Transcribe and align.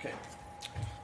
Okay. 0.00 0.14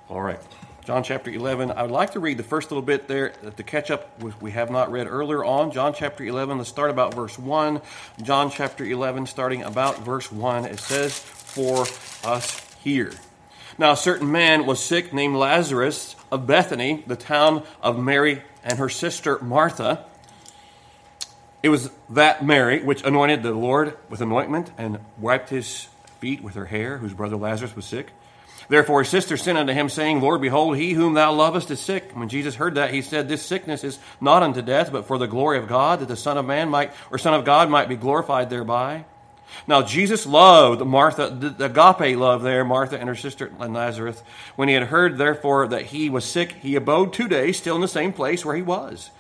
All 0.09 0.23
right. 0.23 0.41
John 0.87 1.03
chapter 1.03 1.31
11. 1.31 1.71
I 1.73 1.83
would 1.83 1.91
like 1.91 2.13
to 2.13 2.21
read 2.21 2.39
the 2.39 2.43
first 2.43 2.71
little 2.71 2.81
bit 2.81 3.09
there 3.09 3.35
uh, 3.45 3.51
to 3.51 3.63
catch 3.63 3.91
up 3.91 4.23
with 4.23 4.41
we 4.41 4.53
have 4.53 4.71
not 4.71 4.91
read 4.91 5.07
earlier 5.07 5.45
on. 5.45 5.71
John 5.71 5.93
chapter 5.93 6.25
11. 6.25 6.57
Let's 6.57 6.71
start 6.71 6.91
about 6.91 7.13
verse 7.13 7.39
1. 7.39 7.83
John 8.23 8.51
chapter 8.51 8.87
11, 8.87 9.27
starting 9.27 9.63
about 9.63 9.99
verse 9.99 10.33
1. 10.33 10.65
It 10.65 10.81
says, 10.81 11.19
For 11.19 11.85
us 12.25 12.75
here. 12.83 13.13
Now, 13.77 13.93
a 13.93 13.97
certain 13.97 14.33
man 14.33 14.65
was 14.65 14.83
sick 14.83 15.13
named 15.13 15.37
Lazarus 15.37 16.17
of 16.33 16.47
Bethany, 16.47 17.05
the 17.07 17.17
town 17.17 17.65
of 17.83 17.99
Mary 17.99 18.45
and 18.65 18.79
her 18.79 18.89
sister 18.89 19.39
Martha. 19.41 20.07
It 21.63 21.69
was 21.69 21.91
that 22.09 22.47
Mary 22.47 22.83
which 22.83 23.05
anointed 23.05 23.43
the 23.43 23.53
Lord 23.53 23.99
with 24.09 24.23
anointment 24.23 24.71
and 24.79 25.01
wiped 25.19 25.51
his 25.51 25.89
feet 26.19 26.43
with 26.43 26.55
her 26.55 26.65
hair, 26.65 26.97
whose 26.97 27.13
brother 27.13 27.37
Lazarus 27.37 27.77
was 27.77 27.85
sick. 27.85 28.13
Therefore 28.69 29.03
his 29.03 29.11
sister 29.11 29.37
sent 29.37 29.59
unto 29.59 29.73
him, 29.73 29.89
saying, 29.89 30.21
Lord, 30.21 30.41
behold, 30.41 30.77
he 30.77 30.93
whom 30.93 31.15
thou 31.15 31.33
lovest 31.33 31.71
is 31.71 31.81
sick. 31.81 32.11
When 32.15 32.29
Jesus 32.29 32.57
heard 32.57 32.75
that, 32.75 32.93
he 32.93 33.03
said, 33.03 33.29
This 33.29 33.43
sickness 33.43 33.85
is 33.85 33.99
not 34.21 34.43
unto 34.43 34.63
death, 34.63 34.91
but 34.91 35.07
for 35.07 35.19
the 35.19 35.27
glory 35.27 35.59
of 35.59 35.69
God, 35.69 36.01
that 36.01 36.09
the 36.09 36.17
Son 36.17 36.37
of 36.37 36.47
Man 36.47 36.69
might, 36.69 36.93
or 37.11 37.19
Son 37.19 37.35
of 37.35 37.45
God 37.45 37.71
might 37.71 37.89
be 37.89 37.97
glorified 37.97 38.51
thereby. 38.51 39.05
Now 39.67 39.83
Jesus 39.83 40.27
loved 40.27 40.85
Martha, 40.85 41.31
the 41.31 41.67
agape 41.67 42.19
love 42.19 42.43
there, 42.43 42.65
Martha 42.65 42.99
and 42.99 43.09
her 43.09 43.15
sister 43.15 43.53
and 43.61 43.75
Lazarus. 43.75 44.23
When 44.57 44.69
he 44.69 44.75
had 44.75 44.85
heard, 44.85 45.17
therefore, 45.17 45.69
that 45.69 45.87
he 45.87 46.11
was 46.11 46.25
sick, 46.25 46.53
he 46.53 46.75
abode 46.75 47.13
two 47.13 47.29
days 47.29 47.57
still 47.57 47.77
in 47.77 47.81
the 47.81 47.89
same 47.89 48.13
place 48.13 48.45
where 48.45 48.57
he 48.57 48.63
was. 48.63 49.11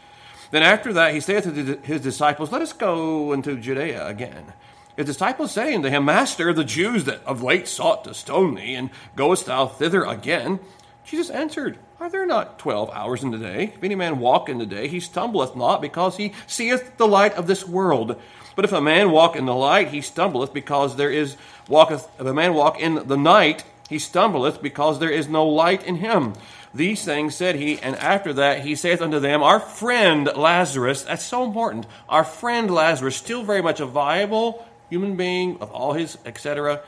Then 0.51 0.63
after 0.63 0.93
that, 0.95 1.15
he 1.15 1.21
saith 1.21 1.45
to 1.45 1.79
his 1.83 2.01
disciples, 2.01 2.53
Let 2.53 2.63
us 2.63 2.73
go 2.73 3.33
into 3.33 3.57
Judea 3.57 4.07
again. 4.07 4.53
His 4.97 5.07
disciples 5.07 5.53
say 5.53 5.75
unto 5.75 5.91
him, 5.91 6.07
Master, 6.07 6.53
the 6.53 6.65
Jews 6.65 7.05
that 7.05 7.23
of 7.25 7.43
late 7.43 7.69
sought 7.69 8.05
to 8.05 8.15
stone 8.15 8.55
thee, 8.55 8.75
and 8.75 8.91
goest 9.15 9.47
thou 9.47 9.67
thither 9.67 10.05
again? 10.05 10.59
Jesus 11.05 11.29
answered, 11.29 11.79
Are 12.01 12.09
there 12.09 12.27
not 12.27 12.59
twelve 12.59 12.91
hours 12.91 13.23
in 13.23 13.31
the 13.31 13.39
day? 13.39 13.75
If 13.77 13.85
any 13.85 13.95
man 13.95 14.19
walk 14.19 14.49
in 14.49 14.59
the 14.59 14.67
day, 14.67 14.89
he 14.89 15.01
stumbleth 15.01 15.55
not, 15.55 15.83
because 15.83 16.17
he 16.17 16.33
seeth 16.47 16.97
the 16.97 17.07
light 17.07 17.35
of 17.35 17.47
this 17.47 17.67
world. 17.67 18.21
But 18.57 18.65
if 18.65 18.73
a 18.73 18.81
man 18.81 19.11
walk 19.11 19.37
in 19.37 19.45
the 19.45 19.55
light, 19.55 19.89
he 19.89 20.01
stumbleth, 20.01 20.55
because 20.55 20.97
there 20.97 21.11
is 21.11 21.37
walketh. 21.69 22.09
If 22.19 22.27
a 22.27 22.33
man 22.33 22.55
walk 22.55 22.81
in 22.81 23.07
the 23.07 23.19
night, 23.19 23.65
he 23.91 23.99
stumbleth, 23.99 24.63
because 24.63 24.99
there 24.99 25.11
is 25.11 25.29
no 25.29 25.47
light 25.47 25.85
in 25.85 25.97
him. 25.97 26.33
These 26.75 27.05
things 27.05 27.35
said 27.35 27.55
he, 27.57 27.79
and 27.79 27.97
after 27.97 28.33
that 28.33 28.61
he 28.61 28.75
saith 28.75 29.01
unto 29.01 29.21
them, 29.21 29.43
Our 29.43 29.61
friend 29.61 30.29
Lazarus, 30.35 31.05
that's 31.05 31.25
so 31.25 31.45
important, 31.45 31.87
our 32.09 32.25
friend 32.25 32.71
Lazarus, 32.71 33.17
still 33.17 33.45
very 33.45 33.63
much 33.63 33.81
a 33.81 33.87
viable 33.87 34.67
human 34.91 35.17
being 35.17 35.59
of 35.59 35.71
all 35.71 35.93
his, 35.93 36.19
etc. 36.25 36.83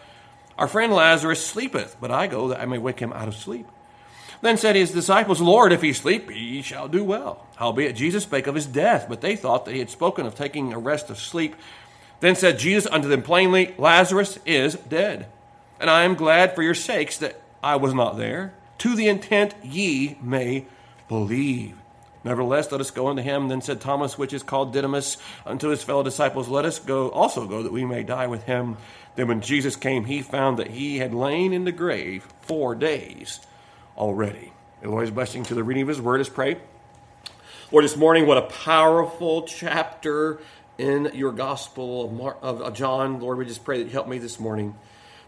Our 0.56 0.68
friend 0.68 0.92
Lazarus 0.92 1.44
sleepeth, 1.44 1.96
but 2.00 2.10
I 2.10 2.26
go 2.26 2.48
that 2.48 2.60
I 2.60 2.66
may 2.66 2.78
wake 2.78 3.00
him 3.00 3.12
out 3.12 3.28
of 3.28 3.34
sleep. 3.36 3.66
Then 4.40 4.56
said 4.56 4.76
his 4.76 4.92
disciples, 4.92 5.40
Lord, 5.40 5.72
if 5.72 5.82
he 5.82 5.92
sleep, 5.92 6.30
he 6.30 6.62
shall 6.62 6.88
do 6.88 7.02
well. 7.02 7.46
Howbeit 7.56 7.96
Jesus 7.96 8.22
spake 8.22 8.46
of 8.46 8.54
his 8.54 8.66
death, 8.66 9.06
but 9.08 9.20
they 9.20 9.34
thought 9.34 9.64
that 9.64 9.72
he 9.72 9.80
had 9.80 9.90
spoken 9.90 10.26
of 10.26 10.34
taking 10.34 10.72
a 10.72 10.78
rest 10.78 11.10
of 11.10 11.18
sleep. 11.18 11.56
Then 12.20 12.36
said 12.36 12.58
Jesus 12.58 12.90
unto 12.90 13.08
them 13.08 13.22
plainly, 13.22 13.74
Lazarus 13.78 14.38
is 14.46 14.74
dead. 14.74 15.26
And 15.80 15.88
I 15.88 16.02
am 16.02 16.14
glad 16.14 16.54
for 16.54 16.62
your 16.62 16.74
sakes 16.74 17.18
that 17.18 17.40
I 17.62 17.76
was 17.76 17.94
not 17.94 18.16
there, 18.16 18.52
to 18.78 18.94
the 18.94 19.08
intent 19.08 19.54
ye 19.64 20.18
may 20.22 20.66
believe. 21.08 21.77
Nevertheless, 22.28 22.70
let 22.70 22.82
us 22.82 22.90
go 22.90 23.06
unto 23.06 23.22
him. 23.22 23.48
Then 23.48 23.62
said 23.62 23.80
Thomas, 23.80 24.18
which 24.18 24.34
is 24.34 24.42
called 24.42 24.74
Didymus, 24.74 25.16
unto 25.46 25.68
his 25.68 25.82
fellow 25.82 26.02
disciples, 26.02 26.46
Let 26.46 26.66
us 26.66 26.78
go 26.78 27.08
also 27.08 27.46
go, 27.46 27.62
that 27.62 27.72
we 27.72 27.86
may 27.86 28.02
die 28.02 28.26
with 28.26 28.42
him. 28.42 28.76
Then 29.16 29.28
when 29.28 29.40
Jesus 29.40 29.76
came, 29.76 30.04
he 30.04 30.20
found 30.20 30.58
that 30.58 30.72
he 30.72 30.98
had 30.98 31.14
lain 31.14 31.54
in 31.54 31.64
the 31.64 31.72
grave 31.72 32.28
four 32.42 32.74
days 32.74 33.40
already. 33.96 34.52
The 34.82 34.90
Lord's 34.90 35.10
blessing 35.10 35.42
to 35.44 35.54
the 35.54 35.64
reading 35.64 35.84
of 35.84 35.88
his 35.88 36.02
word 36.02 36.20
is 36.20 36.28
pray. 36.28 36.58
Lord, 37.72 37.84
this 37.84 37.96
morning, 37.96 38.26
what 38.26 38.36
a 38.36 38.42
powerful 38.42 39.44
chapter 39.44 40.38
in 40.76 41.10
your 41.14 41.32
gospel 41.32 42.36
of, 42.42 42.60
of 42.60 42.74
John. 42.74 43.20
Lord, 43.20 43.38
we 43.38 43.46
just 43.46 43.64
pray 43.64 43.78
that 43.78 43.84
you 43.84 43.90
help 43.90 44.06
me 44.06 44.18
this 44.18 44.38
morning 44.38 44.74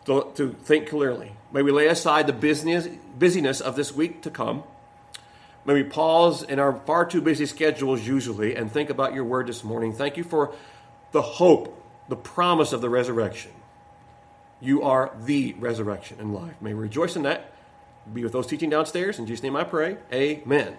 to, 0.04 0.30
to 0.34 0.52
think 0.52 0.90
clearly. 0.90 1.32
May 1.50 1.62
we 1.62 1.72
lay 1.72 1.86
aside 1.86 2.26
the 2.26 2.34
business, 2.34 2.86
busyness 3.18 3.62
of 3.62 3.74
this 3.74 3.90
week 3.90 4.20
to 4.20 4.30
come. 4.30 4.64
May 5.64 5.74
we 5.74 5.82
pause 5.82 6.42
in 6.42 6.58
our 6.58 6.72
far 6.72 7.04
too 7.04 7.20
busy 7.20 7.46
schedules 7.46 8.06
usually 8.06 8.56
and 8.56 8.70
think 8.70 8.90
about 8.90 9.14
your 9.14 9.24
word 9.24 9.46
this 9.46 9.62
morning. 9.62 9.92
Thank 9.92 10.16
you 10.16 10.24
for 10.24 10.54
the 11.12 11.22
hope, 11.22 11.84
the 12.08 12.16
promise 12.16 12.72
of 12.72 12.80
the 12.80 12.88
resurrection. 12.88 13.52
You 14.60 14.82
are 14.82 15.14
the 15.24 15.54
resurrection 15.58 16.18
and 16.20 16.34
life. 16.34 16.54
May 16.60 16.74
we 16.74 16.80
rejoice 16.80 17.16
in 17.16 17.22
that. 17.22 17.52
Be 18.12 18.22
with 18.22 18.32
those 18.32 18.46
teaching 18.46 18.70
downstairs. 18.70 19.18
In 19.18 19.26
Jesus' 19.26 19.42
name 19.42 19.56
I 19.56 19.64
pray. 19.64 19.98
Amen. 20.12 20.76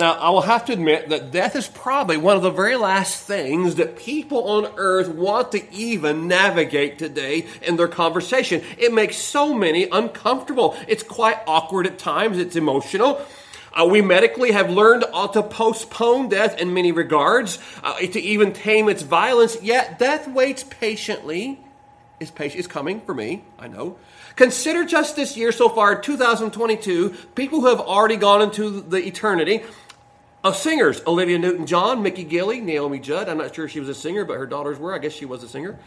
Now, 0.00 0.14
I 0.14 0.30
will 0.30 0.40
have 0.40 0.64
to 0.64 0.72
admit 0.72 1.10
that 1.10 1.30
death 1.30 1.54
is 1.54 1.68
probably 1.68 2.16
one 2.16 2.34
of 2.34 2.40
the 2.40 2.50
very 2.50 2.74
last 2.74 3.22
things 3.26 3.74
that 3.74 3.98
people 3.98 4.48
on 4.48 4.72
earth 4.78 5.08
want 5.08 5.52
to 5.52 5.74
even 5.74 6.26
navigate 6.26 6.98
today 6.98 7.46
in 7.60 7.76
their 7.76 7.86
conversation. 7.86 8.62
It 8.78 8.94
makes 8.94 9.18
so 9.18 9.52
many 9.52 9.90
uncomfortable. 9.90 10.74
It's 10.88 11.02
quite 11.02 11.36
awkward 11.46 11.86
at 11.86 11.98
times, 11.98 12.38
it's 12.38 12.56
emotional. 12.56 13.20
Uh, 13.74 13.84
we 13.90 14.00
medically 14.00 14.52
have 14.52 14.70
learned 14.70 15.04
to 15.34 15.42
postpone 15.42 16.30
death 16.30 16.58
in 16.58 16.72
many 16.72 16.92
regards, 16.92 17.58
uh, 17.82 17.98
to 17.98 18.20
even 18.20 18.54
tame 18.54 18.88
its 18.88 19.02
violence, 19.02 19.62
yet 19.62 19.98
death 19.98 20.26
waits 20.26 20.64
patiently. 20.64 21.60
Is 22.20 22.30
patient 22.30 22.60
is 22.60 22.66
coming 22.66 23.02
for 23.02 23.14
me, 23.14 23.44
I 23.58 23.68
know. 23.68 23.98
Consider 24.36 24.84
just 24.86 25.16
this 25.16 25.36
year 25.36 25.52
so 25.52 25.68
far, 25.68 26.00
2022, 26.00 27.10
people 27.34 27.60
who 27.60 27.66
have 27.66 27.80
already 27.80 28.16
gone 28.16 28.40
into 28.40 28.80
the 28.80 28.96
eternity. 28.96 29.62
Of 30.42 30.56
singers, 30.56 31.02
Olivia 31.06 31.38
Newton 31.38 31.66
John, 31.66 32.02
Mickey 32.02 32.24
Gilley, 32.24 32.62
Naomi 32.62 32.98
Judd. 32.98 33.28
I'm 33.28 33.36
not 33.36 33.54
sure 33.54 33.68
she 33.68 33.78
was 33.78 33.90
a 33.90 33.94
singer, 33.94 34.24
but 34.24 34.38
her 34.38 34.46
daughters 34.46 34.78
were. 34.78 34.94
I 34.94 34.98
guess 34.98 35.12
she 35.12 35.26
was 35.26 35.42
a 35.42 35.48
singer. 35.48 35.78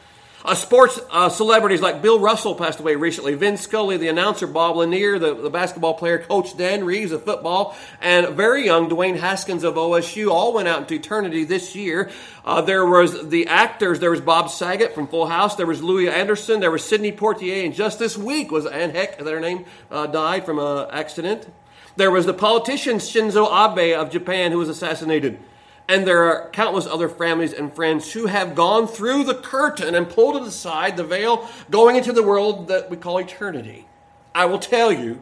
Uh, 0.45 0.53
sports 0.53 0.99
uh, 1.09 1.29
celebrities 1.29 1.81
like 1.81 2.01
Bill 2.01 2.19
Russell 2.19 2.53
passed 2.53 2.79
away 2.79 2.95
recently. 2.95 3.33
Vin 3.33 3.55
Scully, 3.55 3.97
the 3.97 4.09
announcer, 4.09 4.45
Bob 4.45 4.75
Lanier, 4.75 5.17
the, 5.17 5.33
the 5.33 5.49
basketball 5.49 5.93
player, 5.93 6.19
Coach 6.19 6.55
Dan 6.55 6.83
Reeves 6.83 7.13
of 7.13 7.23
football, 7.23 7.75
and 8.01 8.27
very 8.35 8.65
young 8.65 8.89
Dwayne 8.89 9.17
Haskins 9.17 9.63
of 9.63 9.75
OSU 9.75 10.29
all 10.29 10.53
went 10.53 10.67
out 10.67 10.81
into 10.81 10.95
eternity 10.95 11.45
this 11.45 11.75
year. 11.75 12.11
Uh, 12.43 12.61
there 12.61 12.85
was 12.85 13.29
the 13.29 13.47
actors. 13.47 14.01
There 14.01 14.11
was 14.11 14.21
Bob 14.21 14.51
Saget 14.51 14.93
from 14.93 15.07
Full 15.07 15.27
House. 15.27 15.55
There 15.55 15.65
was 15.65 15.81
Louie 15.81 16.09
Anderson. 16.09 16.59
There 16.59 16.71
was 16.71 16.83
Sidney 16.83 17.13
Poitier. 17.13 17.65
And 17.65 17.73
just 17.73 17.97
this 17.97 18.17
week 18.17 18.51
was 18.51 18.65
Anne 18.65 18.91
Heck, 18.91 19.19
her 19.19 19.39
name, 19.39 19.65
uh, 19.89 20.07
died 20.07 20.45
from 20.45 20.59
an 20.59 20.89
accident. 20.91 21.47
There 21.95 22.11
was 22.11 22.25
the 22.25 22.33
politician 22.33 22.97
Shinzo 22.97 23.45
Abe 23.45 23.97
of 23.97 24.09
Japan 24.09 24.51
who 24.51 24.57
was 24.57 24.69
assassinated. 24.69 25.39
And 25.87 26.07
there 26.07 26.23
are 26.23 26.49
countless 26.51 26.87
other 26.87 27.09
families 27.09 27.53
and 27.53 27.73
friends 27.73 28.13
who 28.13 28.27
have 28.27 28.55
gone 28.55 28.87
through 28.87 29.25
the 29.25 29.35
curtain 29.35 29.95
and 29.95 30.09
pulled 30.09 30.37
it 30.37 30.43
aside, 30.43 30.97
the 30.97 31.03
veil, 31.03 31.47
going 31.69 31.97
into 31.97 32.13
the 32.13 32.23
world 32.23 32.69
that 32.69 32.89
we 32.89 32.97
call 32.97 33.17
eternity. 33.19 33.85
I 34.33 34.45
will 34.45 34.59
tell 34.59 34.91
you, 34.91 35.21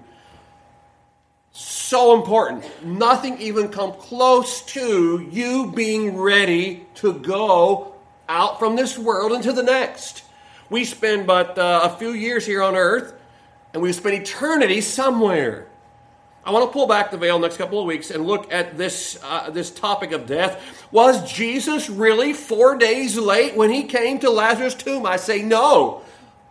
so 1.51 2.15
important. 2.15 2.63
Nothing 2.85 3.41
even 3.41 3.69
come 3.69 3.93
close 3.93 4.61
to 4.67 5.27
you 5.31 5.71
being 5.75 6.17
ready 6.17 6.85
to 6.95 7.13
go 7.13 7.95
out 8.29 8.59
from 8.59 8.75
this 8.75 8.97
world 8.97 9.33
into 9.33 9.51
the 9.51 9.63
next. 9.63 10.23
We 10.69 10.85
spend 10.85 11.27
but 11.27 11.57
uh, 11.57 11.81
a 11.83 11.97
few 11.97 12.11
years 12.11 12.45
here 12.45 12.63
on 12.63 12.75
earth, 12.75 13.13
and 13.73 13.83
we 13.83 13.91
spend 13.91 14.15
eternity 14.15 14.79
somewhere. 14.79 15.67
I 16.43 16.51
want 16.51 16.67
to 16.67 16.73
pull 16.73 16.87
back 16.87 17.11
the 17.11 17.17
veil 17.17 17.37
next 17.37 17.57
couple 17.57 17.79
of 17.79 17.85
weeks 17.85 18.09
and 18.09 18.25
look 18.25 18.51
at 18.51 18.75
this, 18.75 19.19
uh, 19.23 19.51
this 19.51 19.69
topic 19.69 20.11
of 20.11 20.25
death. 20.25 20.59
Was 20.91 21.31
Jesus 21.31 21.87
really 21.87 22.33
four 22.33 22.75
days 22.77 23.15
late 23.15 23.55
when 23.55 23.69
he 23.69 23.83
came 23.83 24.17
to 24.19 24.29
Lazarus' 24.31 24.73
tomb? 24.73 25.05
I 25.05 25.17
say 25.17 25.43
no. 25.43 26.01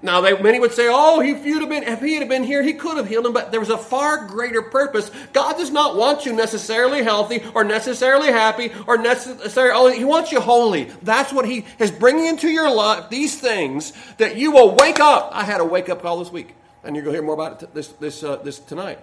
Now, 0.03 0.21
they, 0.21 0.41
many 0.41 0.61
would 0.61 0.73
say, 0.73 0.87
oh, 0.89 1.21
if, 1.21 1.45
you'd 1.45 1.61
have 1.61 1.69
been, 1.69 1.83
if 1.83 2.01
he 2.01 2.15
had 2.15 2.27
been 2.29 2.45
here, 2.45 2.63
he 2.63 2.73
could 2.73 2.97
have 2.97 3.09
healed 3.09 3.27
him, 3.27 3.33
but 3.33 3.51
there 3.51 3.61
was 3.61 3.69
a 3.69 3.77
far 3.77 4.27
greater 4.27 4.63
purpose. 4.63 5.11
God 5.33 5.59
does 5.59 5.71
not 5.71 5.97
want 5.97 6.25
you 6.25 6.33
necessarily 6.33 7.03
healthy 7.03 7.43
or 7.55 7.65
necessarily 7.65 8.29
happy 8.29 8.73
or 8.87 8.97
necessarily, 8.97 9.73
oh, 9.75 9.93
he 9.93 10.05
wants 10.05 10.33
you 10.33 10.41
holy. 10.41 10.85
That's 11.03 11.33
what 11.33 11.47
he 11.47 11.67
is 11.79 11.91
bringing 11.91 12.27
into 12.27 12.49
your 12.49 12.73
life, 12.73 13.11
these 13.11 13.39
things 13.39 13.93
that 14.17 14.37
you 14.37 14.53
will 14.53 14.75
wake 14.75 15.01
up. 15.01 15.31
I 15.35 15.45
had 15.45 15.61
a 15.61 15.65
wake 15.65 15.89
up 15.91 16.01
call 16.01 16.21
this 16.21 16.33
week, 16.33 16.55
and 16.83 16.95
you're 16.95 17.05
going 17.05 17.15
to 17.15 17.19
hear 17.19 17.27
more 17.27 17.35
about 17.35 17.63
it 17.63 17.75
this, 17.75 17.89
this, 17.89 18.23
uh, 18.23 18.37
this 18.37 18.59
tonight 18.61 19.01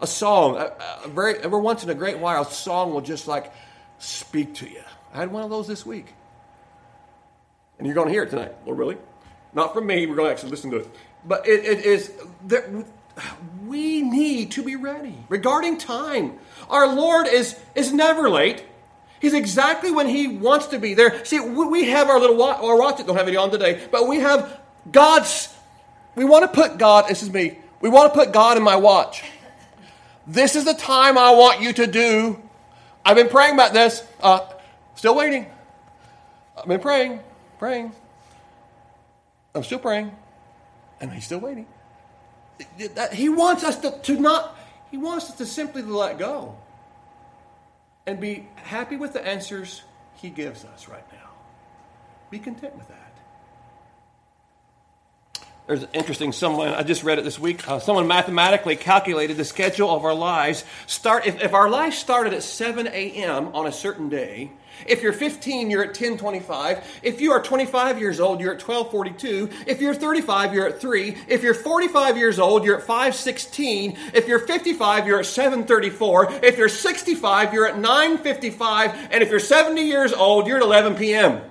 a 0.00 0.06
song, 0.06 0.56
a, 0.56 0.72
a 1.04 1.08
very, 1.08 1.38
every 1.38 1.60
once 1.60 1.84
in 1.84 1.90
a 1.90 1.94
great 1.94 2.18
while, 2.18 2.42
a 2.42 2.50
song 2.50 2.92
will 2.92 3.00
just 3.00 3.28
like 3.28 3.52
speak 3.98 4.54
to 4.56 4.68
you. 4.68 4.82
I 5.12 5.18
had 5.18 5.32
one 5.32 5.42
of 5.42 5.50
those 5.50 5.66
this 5.66 5.84
week. 5.84 6.14
And 7.78 7.86
you're 7.86 7.94
going 7.94 8.08
to 8.08 8.12
hear 8.12 8.24
it 8.24 8.30
tonight. 8.30 8.54
Well, 8.64 8.76
really? 8.76 8.98
Not 9.52 9.72
from 9.72 9.86
me. 9.86 10.06
We're 10.06 10.14
going 10.14 10.28
to 10.28 10.32
actually 10.32 10.50
listen 10.50 10.70
to 10.70 10.78
it. 10.78 10.88
But 11.24 11.48
it, 11.48 11.64
it 11.64 11.84
is 11.84 12.12
that 12.46 12.64
we 13.66 14.02
need 14.02 14.52
to 14.52 14.62
be 14.62 14.76
ready 14.76 15.14
regarding 15.28 15.78
time. 15.78 16.38
Our 16.68 16.94
Lord 16.94 17.26
is, 17.26 17.58
is 17.74 17.92
never 17.92 18.30
late. 18.30 18.64
He's 19.20 19.34
exactly 19.34 19.90
when 19.90 20.08
He 20.08 20.28
wants 20.28 20.66
to 20.68 20.78
be 20.78 20.94
there. 20.94 21.24
See, 21.24 21.40
we 21.40 21.90
have 21.90 22.08
our 22.08 22.18
little 22.20 22.36
watch, 22.36 22.58
our 22.62 22.78
watch, 22.78 23.04
don't 23.04 23.16
have 23.16 23.28
any 23.28 23.36
on 23.36 23.50
today, 23.50 23.86
but 23.90 24.08
we 24.08 24.20
have 24.20 24.60
God's, 24.90 25.54
we 26.14 26.24
want 26.24 26.42
to 26.42 26.48
put 26.48 26.78
God, 26.78 27.08
this 27.08 27.22
is 27.22 27.30
me, 27.30 27.58
We 27.80 27.88
want 27.88 28.12
to 28.12 28.18
put 28.18 28.32
God 28.32 28.56
in 28.56 28.62
my 28.62 28.76
watch. 28.76 29.22
This 30.30 30.54
is 30.54 30.64
the 30.64 30.74
time 30.74 31.18
I 31.18 31.32
want 31.32 31.60
you 31.60 31.72
to 31.72 31.88
do. 31.88 32.40
I've 33.04 33.16
been 33.16 33.28
praying 33.28 33.54
about 33.54 33.72
this. 33.72 34.04
Uh, 34.20 34.46
still 34.94 35.16
waiting. 35.16 35.46
I've 36.56 36.66
been 36.66 36.80
praying, 36.80 37.18
praying. 37.58 37.92
I'm 39.56 39.64
still 39.64 39.80
praying. 39.80 40.14
And 41.00 41.12
he's 41.12 41.24
still 41.24 41.40
waiting. 41.40 41.66
He 43.12 43.28
wants 43.28 43.64
us 43.64 43.78
to, 43.78 43.98
to 44.02 44.20
not, 44.20 44.56
he 44.92 44.98
wants 44.98 45.30
us 45.30 45.36
to 45.38 45.46
simply 45.46 45.82
let 45.82 46.18
go 46.18 46.56
and 48.06 48.20
be 48.20 48.46
happy 48.54 48.96
with 48.96 49.12
the 49.12 49.26
answers 49.26 49.82
he 50.14 50.30
gives 50.30 50.64
us 50.64 50.86
right 50.86 51.04
now. 51.12 51.30
Be 52.30 52.38
content 52.38 52.76
with 52.76 52.86
that. 52.86 53.09
There's 55.70 55.86
interesting 55.92 56.32
someone, 56.32 56.70
I 56.70 56.82
just 56.82 57.04
read 57.04 57.20
it 57.20 57.24
this 57.24 57.38
week. 57.38 57.68
Uh, 57.68 57.78
someone 57.78 58.08
mathematically 58.08 58.74
calculated 58.74 59.36
the 59.36 59.44
schedule 59.44 59.88
of 59.88 60.04
our 60.04 60.14
lives. 60.14 60.64
Start 60.88 61.28
if, 61.28 61.40
if 61.40 61.54
our 61.54 61.70
life 61.70 61.94
started 61.94 62.32
at 62.32 62.42
7 62.42 62.88
a.m. 62.88 63.54
on 63.54 63.68
a 63.68 63.70
certain 63.70 64.08
day, 64.08 64.50
if 64.84 65.00
you're 65.00 65.12
15, 65.12 65.70
you're 65.70 65.82
at 65.82 65.90
1025. 65.90 67.00
If 67.04 67.20
you 67.20 67.30
are 67.30 67.40
25 67.40 68.00
years 68.00 68.18
old, 68.18 68.40
you're 68.40 68.50
at 68.50 68.60
1242. 68.60 69.70
If 69.70 69.80
you're 69.80 69.94
35, 69.94 70.54
you're 70.54 70.66
at 70.66 70.80
3. 70.80 71.16
If 71.28 71.44
you're 71.44 71.54
45 71.54 72.16
years 72.16 72.40
old, 72.40 72.64
you're 72.64 72.78
at 72.78 72.82
516. 72.82 73.96
If 74.12 74.26
you're 74.26 74.40
55, 74.40 75.06
you're 75.06 75.20
at 75.20 75.26
734. 75.26 76.32
If 76.42 76.58
you're 76.58 76.68
65, 76.68 77.54
you're 77.54 77.68
at 77.68 77.78
955. 77.78 79.08
And 79.12 79.22
if 79.22 79.30
you're 79.30 79.38
70 79.38 79.82
years 79.82 80.12
old, 80.12 80.48
you're 80.48 80.56
at 80.56 80.64
11 80.64 80.96
p.m. 80.96 81.42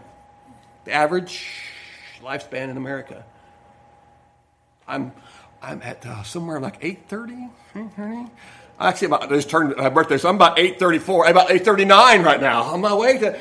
The 0.83 0.92
average 0.92 1.48
lifespan 2.22 2.69
in 2.69 2.75
America. 2.75 3.24
I'm 4.89 5.13
I'm 5.62 5.81
at 5.83 6.06
uh, 6.06 6.24
somewhere 6.24 6.59
like 6.59 6.81
8:30. 6.81 7.50
Actually, 8.80 9.07
about 9.07 9.30
just 9.30 9.50
turned 9.50 9.75
my 9.77 9.89
birthday, 9.89 10.18
so 10.18 10.30
I'm 10.30 10.36
about 10.36 10.57
8:34, 10.57 11.30
about 11.30 11.50
8:39 11.50 12.24
right 12.24 12.41
now. 12.41 12.63
On 12.63 12.81
my 12.81 12.94
way 12.94 13.18
to. 13.19 13.38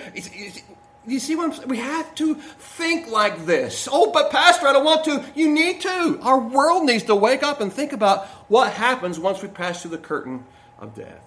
You 1.06 1.18
see 1.20 1.36
what 1.36 1.62
I'm, 1.62 1.68
we 1.68 1.78
have 1.78 2.14
to 2.16 2.34
think 2.34 3.08
like 3.08 3.46
this. 3.46 3.88
Oh, 3.90 4.12
but 4.12 4.30
pastor, 4.30 4.66
I 4.66 4.74
don't 4.74 4.84
want 4.84 5.04
to. 5.04 5.24
You 5.34 5.50
need 5.50 5.80
to. 5.80 6.18
Our 6.20 6.38
world 6.38 6.84
needs 6.84 7.04
to 7.04 7.14
wake 7.14 7.42
up 7.42 7.62
and 7.62 7.72
think 7.72 7.94
about 7.94 8.26
what 8.48 8.72
happens 8.74 9.18
once 9.18 9.40
we 9.40 9.48
pass 9.48 9.80
through 9.80 9.92
the 9.92 9.98
curtain 9.98 10.44
of 10.78 10.94
death. 10.94 11.24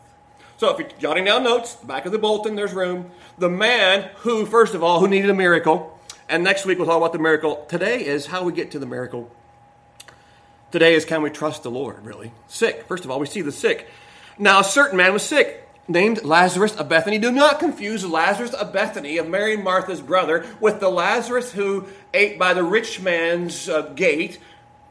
So 0.57 0.69
if 0.69 0.77
you're 0.77 1.00
jotting 1.00 1.25
down 1.25 1.44
notes, 1.44 1.73
back 1.73 2.06
of 2.06 2.12
the 2.12 2.19
bulletin, 2.19 2.56
there's 2.56 2.73
room. 2.73 3.09
The 3.39 3.50
man 3.50 4.12
who, 4.18 4.45
first 4.45 4.75
of 4.75 4.83
all, 4.83 5.00
who 5.00 5.07
needed 5.07 5.31
a 5.31 5.33
miracle, 5.33 6.00
and 6.29 6.44
next 6.44 6.63
week 6.68 6.77
we'll 6.77 6.85
talk 6.85 6.97
about 6.97 7.13
the 7.13 7.18
miracle. 7.19 7.65
Today 7.68 8.06
is 8.06 8.27
how 8.27 8.44
we 8.44 8.51
get 8.53 8.69
to 8.71 8.79
the 8.79 8.85
miracle 8.85 9.31
today 10.71 10.95
is 10.95 11.06
can 11.06 11.21
we 11.21 11.29
trust 11.29 11.63
the 11.63 11.71
Lord, 11.71 12.06
really? 12.06 12.31
Sick. 12.47 12.85
First 12.88 13.06
of 13.06 13.12
all, 13.12 13.19
we 13.19 13.27
see 13.27 13.41
the 13.41 13.51
sick. 13.51 13.88
Now, 14.38 14.62
a 14.62 14.63
certain 14.63 14.97
man 14.97 15.13
was 15.13 15.23
sick, 15.23 15.68
named 15.88 16.23
Lazarus 16.23 16.75
of 16.75 16.89
Bethany. 16.89 17.18
Do 17.18 17.31
not 17.31 17.59
confuse 17.59 18.06
Lazarus 18.06 18.53
of 18.53 18.73
Bethany, 18.73 19.18
of 19.18 19.27
Mary 19.27 19.56
and 19.56 19.63
Martha's 19.63 20.01
brother, 20.01 20.45
with 20.59 20.79
the 20.79 20.89
Lazarus 20.89 21.51
who 21.51 21.88
ate 22.13 22.39
by 22.39 22.53
the 22.53 22.63
rich 22.63 23.01
man's 23.01 23.69
uh, 23.69 23.81
gate. 23.94 24.39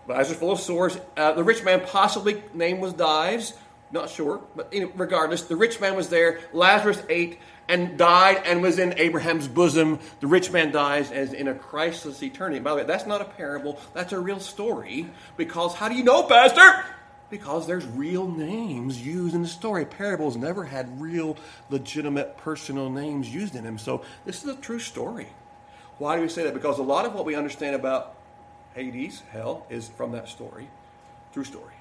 Lazarus 0.06 0.38
full 0.38 0.52
of 0.52 0.60
sores. 0.60 0.98
Uh, 1.16 1.32
the 1.32 1.44
rich 1.44 1.64
man 1.64 1.80
possibly 1.80 2.42
name 2.54 2.80
was 2.80 2.92
Dives. 2.92 3.54
Not 3.92 4.08
sure, 4.08 4.40
but 4.54 4.72
regardless, 4.94 5.42
the 5.42 5.56
rich 5.56 5.80
man 5.80 5.96
was 5.96 6.08
there. 6.10 6.40
Lazarus 6.52 7.02
ate 7.08 7.40
and 7.70 7.96
died 7.96 8.42
and 8.44 8.60
was 8.60 8.78
in 8.78 8.98
Abraham's 8.98 9.46
bosom. 9.46 10.00
The 10.18 10.26
rich 10.26 10.50
man 10.50 10.72
dies 10.72 11.12
as 11.12 11.32
in 11.32 11.46
a 11.46 11.54
Christless 11.54 12.22
eternity. 12.22 12.58
By 12.58 12.70
the 12.70 12.76
way, 12.78 12.84
that's 12.84 13.06
not 13.06 13.20
a 13.20 13.24
parable, 13.24 13.78
that's 13.94 14.12
a 14.12 14.18
real 14.18 14.40
story. 14.40 15.08
Because 15.36 15.74
how 15.74 15.88
do 15.88 15.94
you 15.94 16.02
know, 16.02 16.24
Pastor? 16.24 16.84
Because 17.30 17.68
there's 17.68 17.86
real 17.86 18.28
names 18.28 19.00
used 19.00 19.36
in 19.36 19.42
the 19.42 19.48
story. 19.48 19.86
Parables 19.86 20.36
never 20.36 20.64
had 20.64 21.00
real, 21.00 21.36
legitimate, 21.70 22.36
personal 22.36 22.90
names 22.90 23.32
used 23.32 23.54
in 23.54 23.62
them. 23.62 23.78
So 23.78 24.02
this 24.26 24.42
is 24.42 24.50
a 24.50 24.56
true 24.56 24.80
story. 24.80 25.28
Why 25.98 26.16
do 26.16 26.22
we 26.22 26.28
say 26.28 26.42
that? 26.42 26.54
Because 26.54 26.78
a 26.78 26.82
lot 26.82 27.06
of 27.06 27.14
what 27.14 27.24
we 27.24 27.36
understand 27.36 27.76
about 27.76 28.16
Hades, 28.74 29.22
hell, 29.30 29.64
is 29.70 29.88
from 29.88 30.12
that 30.12 30.28
story. 30.28 30.68
True 31.32 31.44
story. 31.44 31.74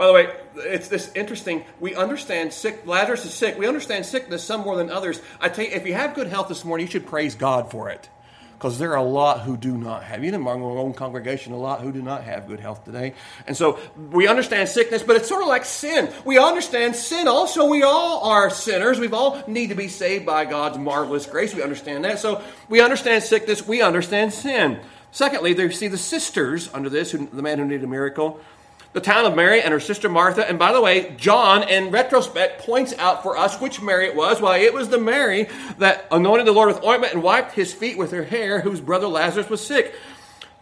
By 0.00 0.06
the 0.06 0.14
way, 0.14 0.30
it's 0.56 0.88
this 0.88 1.12
interesting. 1.14 1.62
We 1.78 1.94
understand 1.94 2.54
sick. 2.54 2.86
Lazarus 2.86 3.26
is 3.26 3.34
sick. 3.34 3.58
We 3.58 3.66
understand 3.66 4.06
sickness 4.06 4.42
some 4.42 4.62
more 4.62 4.74
than 4.76 4.88
others. 4.88 5.20
I 5.42 5.50
tell 5.50 5.66
you, 5.66 5.72
if 5.72 5.86
you 5.86 5.92
have 5.92 6.14
good 6.14 6.28
health 6.28 6.48
this 6.48 6.64
morning, 6.64 6.86
you 6.86 6.90
should 6.90 7.06
praise 7.06 7.34
God 7.34 7.70
for 7.70 7.90
it, 7.90 8.08
because 8.54 8.78
there 8.78 8.92
are 8.92 8.96
a 8.96 9.02
lot 9.02 9.42
who 9.42 9.58
do 9.58 9.76
not 9.76 10.02
have. 10.04 10.24
Even 10.24 10.40
among 10.40 10.62
our 10.62 10.78
own 10.78 10.94
congregation, 10.94 11.52
a 11.52 11.58
lot 11.58 11.82
who 11.82 11.92
do 11.92 12.00
not 12.00 12.24
have 12.24 12.48
good 12.48 12.60
health 12.60 12.82
today. 12.86 13.12
And 13.46 13.54
so 13.54 13.78
we 14.10 14.26
understand 14.26 14.70
sickness, 14.70 15.02
but 15.02 15.16
it's 15.16 15.28
sort 15.28 15.42
of 15.42 15.48
like 15.48 15.66
sin. 15.66 16.10
We 16.24 16.38
understand 16.38 16.96
sin. 16.96 17.28
Also, 17.28 17.68
we 17.68 17.82
all 17.82 18.24
are 18.24 18.48
sinners. 18.48 18.98
We 18.98 19.08
all 19.08 19.44
need 19.46 19.66
to 19.66 19.74
be 19.74 19.88
saved 19.88 20.24
by 20.24 20.46
God's 20.46 20.78
marvelous 20.78 21.26
grace. 21.26 21.54
We 21.54 21.62
understand 21.62 22.06
that. 22.06 22.20
So 22.20 22.42
we 22.70 22.80
understand 22.80 23.22
sickness. 23.22 23.68
We 23.68 23.82
understand 23.82 24.32
sin. 24.32 24.80
Secondly, 25.10 25.52
they 25.52 25.68
see 25.68 25.88
the 25.88 25.98
sisters 25.98 26.70
under 26.72 26.88
this, 26.88 27.10
who, 27.10 27.26
the 27.26 27.42
man 27.42 27.58
who 27.58 27.66
needed 27.66 27.84
a 27.84 27.86
miracle 27.86 28.40
the 28.92 29.00
town 29.00 29.24
of 29.24 29.36
Mary 29.36 29.62
and 29.62 29.72
her 29.72 29.80
sister 29.80 30.08
Martha. 30.08 30.48
And 30.48 30.58
by 30.58 30.72
the 30.72 30.80
way, 30.80 31.14
John, 31.16 31.68
in 31.68 31.90
retrospect, 31.90 32.62
points 32.62 32.92
out 32.98 33.22
for 33.22 33.36
us 33.36 33.60
which 33.60 33.80
Mary 33.80 34.06
it 34.06 34.16
was. 34.16 34.40
Why, 34.40 34.58
it 34.58 34.74
was 34.74 34.88
the 34.88 34.98
Mary 34.98 35.48
that 35.78 36.06
anointed 36.10 36.46
the 36.46 36.52
Lord 36.52 36.68
with 36.68 36.84
ointment 36.84 37.14
and 37.14 37.22
wiped 37.22 37.52
his 37.52 37.72
feet 37.72 37.96
with 37.96 38.10
her 38.10 38.24
hair, 38.24 38.60
whose 38.60 38.80
brother 38.80 39.06
Lazarus 39.06 39.48
was 39.48 39.64
sick. 39.64 39.94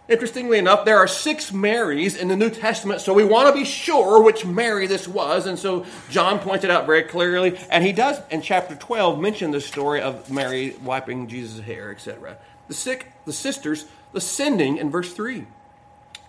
Interestingly 0.09 0.57
enough, 0.57 0.87
there 0.87 0.97
are 0.97 1.07
six 1.07 1.53
Marys 1.53 2.17
in 2.17 2.29
the 2.29 2.37
New 2.37 2.49
Testament, 2.49 3.03
so 3.03 3.13
we 3.13 3.25
want 3.25 3.49
to 3.49 3.59
be 3.59 3.67
sure 3.67 4.23
which 4.23 4.45
Mary 4.45 4.87
this 4.87 5.07
was. 5.07 5.47
And 5.47 5.59
so 5.59 5.85
John 6.09 6.39
points 6.39 6.65
it 6.65 6.71
out 6.71 6.87
very 6.87 7.03
clearly. 7.03 7.59
And 7.71 7.85
he 7.85 7.93
does, 7.93 8.19
in 8.31 8.41
chapter 8.41 8.75
12, 8.75 9.21
mention 9.21 9.51
the 9.51 9.61
story 9.61 10.01
of 10.01 10.31
Mary 10.31 10.77
wiping 10.83 11.29
Jesus' 11.29 11.61
hair, 11.61 11.91
etc. 11.91 12.39
The 12.69 12.75
sick, 12.75 13.13
the 13.27 13.35
sisters, 13.35 13.85
the 14.13 14.21
sending 14.21 14.79
in 14.79 14.91
verse 14.91 15.13
3. 15.13 15.47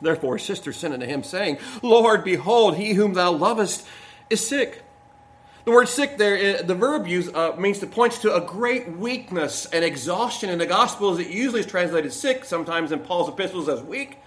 Therefore 0.01 0.37
his 0.37 0.45
sister 0.45 0.71
sent 0.71 0.93
unto 0.93 1.05
him, 1.05 1.23
saying, 1.23 1.57
Lord, 1.81 2.23
behold, 2.23 2.77
he 2.77 2.93
whom 2.93 3.13
thou 3.13 3.31
lovest 3.31 3.85
is 4.29 4.47
sick. 4.47 4.83
The 5.65 5.71
word 5.71 5.89
sick 5.89 6.17
there, 6.17 6.37
eh, 6.37 6.61
the 6.61 6.73
verb 6.73 7.05
used 7.05 7.35
uh, 7.35 7.55
means 7.57 7.79
to 7.79 7.87
point 7.87 8.13
to 8.13 8.33
a 8.33 8.41
great 8.41 8.97
weakness 8.97 9.65
and 9.67 9.83
exhaustion. 9.83 10.49
In 10.49 10.57
the 10.57 10.65
Gospels, 10.65 11.19
it 11.19 11.27
usually 11.27 11.59
is 11.59 11.65
translated 11.65 12.13
sick, 12.13 12.45
sometimes 12.45 12.91
in 12.91 12.99
Paul's 12.99 13.29
epistles 13.29 13.67
as 13.67 13.81
weak. 13.83 14.19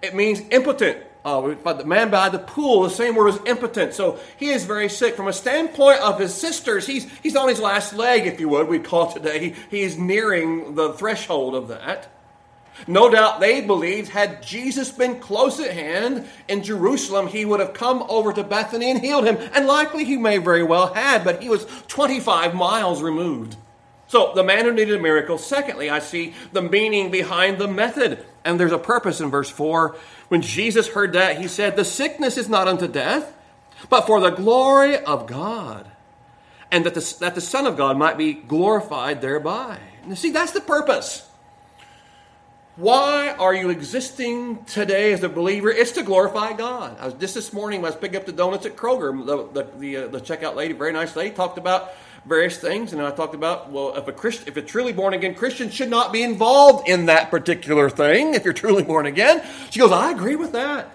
It 0.00 0.14
means 0.14 0.40
impotent. 0.50 0.98
Uh, 1.24 1.54
but 1.62 1.78
the 1.78 1.84
man 1.84 2.10
by 2.10 2.28
the 2.28 2.38
pool, 2.38 2.82
the 2.82 2.90
same 2.90 3.14
word 3.14 3.28
as 3.28 3.40
impotent. 3.46 3.94
So 3.94 4.18
he 4.38 4.50
is 4.50 4.64
very 4.64 4.88
sick. 4.88 5.14
From 5.14 5.28
a 5.28 5.32
standpoint 5.32 6.00
of 6.00 6.18
his 6.18 6.34
sisters, 6.34 6.86
he's, 6.86 7.08
he's 7.22 7.36
on 7.36 7.48
his 7.48 7.60
last 7.60 7.92
leg, 7.92 8.26
if 8.26 8.40
you 8.40 8.48
would, 8.48 8.66
we 8.66 8.80
call 8.80 9.10
it 9.10 9.14
today. 9.14 9.38
He, 9.38 9.54
he 9.70 9.82
is 9.82 9.98
nearing 9.98 10.74
the 10.74 10.94
threshold 10.94 11.54
of 11.54 11.68
that. 11.68 12.08
No 12.86 13.10
doubt 13.10 13.40
they 13.40 13.60
believed 13.60 14.08
had 14.08 14.42
Jesus 14.42 14.90
been 14.90 15.20
close 15.20 15.60
at 15.60 15.70
hand 15.70 16.28
in 16.48 16.62
Jerusalem, 16.62 17.28
he 17.28 17.44
would 17.44 17.60
have 17.60 17.74
come 17.74 18.04
over 18.08 18.32
to 18.32 18.42
Bethany 18.42 18.90
and 18.90 19.00
healed 19.00 19.26
him. 19.26 19.38
And 19.52 19.66
likely 19.66 20.04
he 20.04 20.16
may 20.16 20.38
very 20.38 20.62
well 20.62 20.92
had, 20.92 21.24
but 21.24 21.42
he 21.42 21.48
was 21.48 21.66
25 21.88 22.54
miles 22.54 23.02
removed. 23.02 23.56
So 24.08 24.32
the 24.34 24.44
man 24.44 24.64
who 24.64 24.72
needed 24.72 24.98
a 24.98 25.02
miracle. 25.02 25.38
Secondly, 25.38 25.88
I 25.88 25.98
see 26.00 26.34
the 26.52 26.60
meaning 26.60 27.10
behind 27.10 27.58
the 27.58 27.68
method. 27.68 28.24
And 28.44 28.60
there's 28.60 28.72
a 28.72 28.78
purpose 28.78 29.20
in 29.20 29.30
verse 29.30 29.48
4. 29.48 29.96
When 30.28 30.42
Jesus 30.42 30.88
heard 30.88 31.14
that, 31.14 31.40
he 31.40 31.48
said, 31.48 31.76
The 31.76 31.84
sickness 31.84 32.36
is 32.36 32.48
not 32.48 32.68
unto 32.68 32.88
death, 32.88 33.34
but 33.88 34.06
for 34.06 34.20
the 34.20 34.30
glory 34.30 34.98
of 34.98 35.26
God, 35.26 35.90
and 36.70 36.84
that 36.84 36.94
the, 36.94 37.16
that 37.20 37.34
the 37.34 37.40
Son 37.40 37.66
of 37.66 37.76
God 37.76 37.96
might 37.96 38.18
be 38.18 38.32
glorified 38.34 39.20
thereby. 39.20 39.78
And 40.02 40.18
see, 40.18 40.30
that's 40.30 40.52
the 40.52 40.60
purpose. 40.60 41.28
Why 42.76 43.34
are 43.38 43.54
you 43.54 43.68
existing 43.68 44.64
today 44.64 45.12
as 45.12 45.22
a 45.22 45.28
believer? 45.28 45.70
It's 45.70 45.90
to 45.92 46.02
glorify 46.02 46.54
God. 46.54 46.96
I 46.98 47.04
was 47.04 47.14
just 47.14 47.34
this 47.34 47.52
morning 47.52 47.82
when 47.82 47.92
I 47.92 47.94
was 47.94 48.00
picking 48.00 48.16
up 48.16 48.24
the 48.24 48.32
donuts 48.32 48.64
at 48.64 48.76
Kroger. 48.76 49.26
The 49.26 49.64
the 49.64 49.78
the, 49.78 49.96
uh, 49.96 50.08
the 50.08 50.20
checkout 50.20 50.54
lady, 50.54 50.72
very 50.72 50.92
nice 50.92 51.14
lady, 51.14 51.34
talked 51.34 51.58
about 51.58 51.92
various 52.24 52.56
things, 52.56 52.94
and 52.94 53.02
I 53.02 53.10
talked 53.10 53.34
about 53.34 53.70
well, 53.70 53.94
if 53.96 54.08
a 54.08 54.12
Christian, 54.12 54.48
if 54.48 54.56
a 54.56 54.62
truly 54.62 54.94
born 54.94 55.12
again 55.12 55.34
Christian 55.34 55.68
should 55.68 55.90
not 55.90 56.14
be 56.14 56.22
involved 56.22 56.88
in 56.88 57.06
that 57.06 57.30
particular 57.30 57.90
thing. 57.90 58.32
If 58.32 58.44
you're 58.44 58.54
truly 58.54 58.84
born 58.84 59.04
again, 59.04 59.44
she 59.68 59.78
goes, 59.78 59.92
I 59.92 60.10
agree 60.10 60.36
with 60.36 60.52
that. 60.52 60.90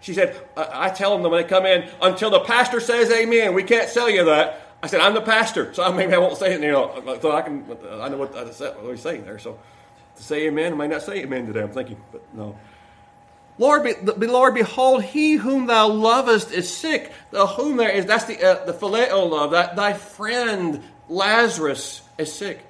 She 0.00 0.14
said, 0.14 0.40
I 0.56 0.88
tell 0.88 1.12
them 1.12 1.30
when 1.30 1.42
they 1.42 1.48
come 1.48 1.66
in, 1.66 1.90
until 2.00 2.30
the 2.30 2.40
pastor 2.40 2.80
says 2.80 3.10
amen, 3.10 3.52
we 3.52 3.64
can't 3.64 3.90
sell 3.90 4.08
you 4.08 4.24
that. 4.26 4.62
I 4.82 4.86
said, 4.86 5.00
I'm 5.00 5.14
the 5.14 5.20
pastor, 5.20 5.74
so 5.74 5.90
maybe 5.92 6.14
I 6.14 6.18
won't 6.18 6.38
say 6.38 6.54
it, 6.54 6.60
you 6.62 6.70
know, 6.70 7.18
so 7.20 7.32
I 7.32 7.42
can, 7.42 7.64
I 8.00 8.08
know 8.08 8.18
what, 8.18 8.34
I 8.36 8.48
said, 8.50 8.76
what 8.80 8.92
he's 8.92 9.02
saying 9.02 9.24
there. 9.24 9.38
So 9.38 9.58
to 10.16 10.22
say 10.22 10.46
amen. 10.46 10.72
I 10.72 10.76
might 10.76 10.90
not 10.90 11.02
say 11.02 11.18
amen 11.22 11.46
today. 11.46 11.62
I'm 11.62 11.70
thinking, 11.70 12.00
but 12.12 12.22
no. 12.34 12.56
Lord, 13.58 13.84
be, 13.84 14.26
Lord, 14.26 14.54
behold, 14.54 15.02
he 15.02 15.34
whom 15.34 15.66
thou 15.66 15.88
lovest 15.88 16.50
is 16.50 16.74
sick. 16.74 17.12
The 17.30 17.46
whom 17.46 17.78
there 17.78 17.88
is, 17.88 18.04
that's 18.04 18.24
the, 18.24 18.42
uh, 18.42 18.66
the 18.66 18.74
phileo 18.74 19.30
love. 19.30 19.52
That 19.52 19.76
thy 19.76 19.94
friend 19.94 20.82
Lazarus 21.08 22.02
is 22.18 22.32
sick. 22.32 22.64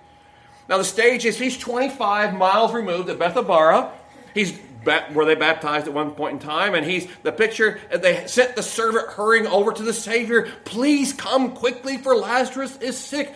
Now 0.69 0.79
the 0.79 0.85
stage 0.85 1.25
is 1.25 1.39
he's 1.39 1.59
25 1.59 2.35
miles 2.35 2.73
removed 2.73 3.09
at 3.09 3.19
Bethabara. 3.19 3.91
He's 4.35 4.59
were 5.13 5.25
they 5.25 5.35
baptized 5.35 5.89
at 5.89 5.93
one 5.93 6.13
point 6.13 6.35
in 6.35 6.39
time? 6.39 6.75
And 6.75 6.87
he's 6.87 7.09
the 7.23 7.33
picture. 7.33 7.81
They 7.93 8.27
sent 8.27 8.57
the 8.57 8.63
servant 8.63 9.09
hurrying 9.09 9.47
over 9.47 9.73
to 9.73 9.83
the 9.83 9.93
Savior. 9.93 10.49
Please 10.65 11.13
come 11.13 11.53
quickly, 11.53 11.99
for 11.99 12.15
Lazarus 12.15 12.77
is 12.79 12.97
sick. 12.97 13.35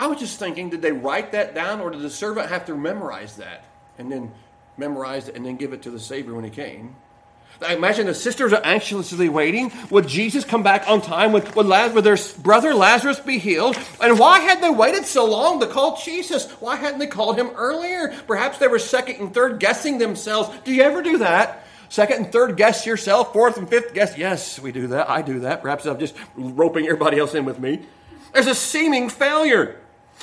I 0.00 0.06
was 0.06 0.18
just 0.18 0.38
thinking, 0.38 0.70
did 0.70 0.80
they 0.80 0.92
write 0.92 1.32
that 1.32 1.54
down, 1.54 1.82
or 1.82 1.90
did 1.90 2.00
the 2.00 2.08
servant 2.08 2.48
have 2.48 2.64
to 2.66 2.74
memorize 2.74 3.36
that 3.36 3.64
and 3.98 4.10
then 4.10 4.32
memorize 4.78 5.28
it 5.28 5.36
and 5.36 5.44
then 5.44 5.56
give 5.56 5.74
it 5.74 5.82
to 5.82 5.90
the 5.90 6.00
Savior 6.00 6.32
when 6.34 6.42
he 6.42 6.48
came? 6.48 6.96
I 7.60 7.74
imagine 7.74 8.06
the 8.06 8.14
sisters 8.14 8.54
are 8.54 8.64
anxiously 8.64 9.28
waiting. 9.28 9.70
Would 9.90 10.08
Jesus 10.08 10.46
come 10.46 10.62
back 10.62 10.88
on 10.88 11.02
time? 11.02 11.32
Would, 11.32 11.54
would, 11.54 11.66
Lazarus, 11.66 12.32
their 12.32 12.42
brother 12.42 12.72
Lazarus 12.72 13.20
be 13.20 13.36
healed? 13.36 13.76
And 14.00 14.18
why 14.18 14.40
had 14.40 14.62
they 14.62 14.70
waited 14.70 15.04
so 15.04 15.26
long 15.26 15.60
to 15.60 15.66
call 15.66 16.00
Jesus? 16.02 16.50
Why 16.52 16.76
hadn't 16.76 16.98
they 16.98 17.06
called 17.06 17.36
him 17.36 17.50
earlier? 17.50 18.14
Perhaps 18.26 18.56
they 18.56 18.68
were 18.68 18.78
second 18.78 19.16
and 19.16 19.34
third 19.34 19.60
guessing 19.60 19.98
themselves. 19.98 20.48
Do 20.64 20.72
you 20.72 20.82
ever 20.82 21.02
do 21.02 21.18
that? 21.18 21.66
Second 21.90 22.16
and 22.16 22.32
third 22.32 22.56
guess 22.56 22.86
yourself, 22.86 23.34
fourth 23.34 23.58
and 23.58 23.68
fifth 23.68 23.92
guess. 23.92 24.16
Yes, 24.16 24.58
we 24.58 24.72
do 24.72 24.86
that. 24.86 25.10
I 25.10 25.20
do 25.20 25.40
that. 25.40 25.60
Perhaps 25.60 25.84
I'm 25.84 25.98
just 25.98 26.14
roping 26.36 26.86
everybody 26.86 27.18
else 27.18 27.34
in 27.34 27.44
with 27.44 27.58
me. 27.58 27.82
There's 28.32 28.46
a 28.46 28.54
seeming 28.54 29.10
failure. 29.10 29.79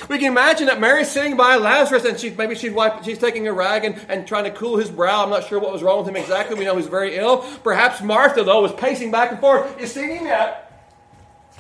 We 0.09 0.19
can 0.19 0.27
imagine 0.27 0.67
that 0.67 0.79
Mary's 0.79 1.09
sitting 1.09 1.35
by 1.35 1.55
Lazarus 1.55 2.05
and 2.05 2.19
she's 2.19 2.37
maybe 2.37 2.53
she's 2.53 2.71
wiping, 2.71 3.03
she's 3.03 3.17
taking 3.17 3.47
a 3.47 3.53
rag 3.53 3.83
and, 3.83 3.99
and 4.07 4.27
trying 4.27 4.43
to 4.43 4.51
cool 4.51 4.77
his 4.77 4.91
brow. 4.91 5.23
I'm 5.23 5.29
not 5.29 5.47
sure 5.47 5.59
what 5.59 5.73
was 5.73 5.81
wrong 5.81 5.99
with 5.99 6.07
him 6.07 6.15
exactly. 6.15 6.55
We 6.55 6.65
know 6.65 6.77
he's 6.77 6.87
very 6.87 7.15
ill. 7.15 7.39
Perhaps 7.63 8.01
Martha, 8.01 8.43
though, 8.43 8.61
was 8.61 8.71
pacing 8.73 9.09
back 9.11 9.31
and 9.31 9.39
forth. 9.39 9.79
Is 9.79 9.91
seen 9.91 10.09
him 10.09 10.25
yet? 10.25 10.71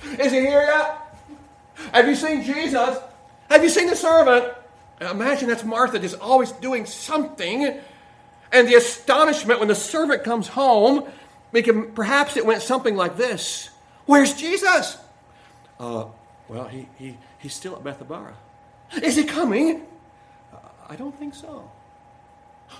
Is 0.03 0.31
he 0.31 0.41
here 0.41 0.61
yet? 0.61 1.01
Have 1.93 2.07
you 2.07 2.15
seen 2.15 2.43
Jesus? 2.43 2.97
Have 3.49 3.63
you 3.63 3.69
seen 3.69 3.87
the 3.87 3.95
servant? 3.95 4.53
imagine 4.99 5.47
that's 5.47 5.63
Martha 5.63 5.99
just 5.99 6.19
always 6.19 6.51
doing 6.53 6.85
something. 6.85 7.79
And 8.51 8.67
the 8.67 8.75
astonishment 8.75 9.59
when 9.59 9.67
the 9.67 9.75
servant 9.75 10.23
comes 10.23 10.47
home, 10.47 11.03
we 11.51 11.61
can, 11.61 11.91
perhaps 11.91 12.37
it 12.37 12.45
went 12.45 12.61
something 12.61 12.95
like 12.95 13.17
this 13.17 13.69
Where's 14.05 14.33
Jesus? 14.33 14.97
Uh, 15.79 16.05
well, 16.47 16.65
he, 16.65 16.87
he, 16.97 17.17
he's 17.47 17.55
still 17.55 17.77
at 17.77 17.81
Bethabara. 17.81 18.33
Is 19.01 19.15
he 19.15 19.23
coming? 19.23 19.85
Uh, 20.53 20.57
I 20.89 20.97
don't 20.97 21.17
think 21.17 21.33
so. 21.33 21.71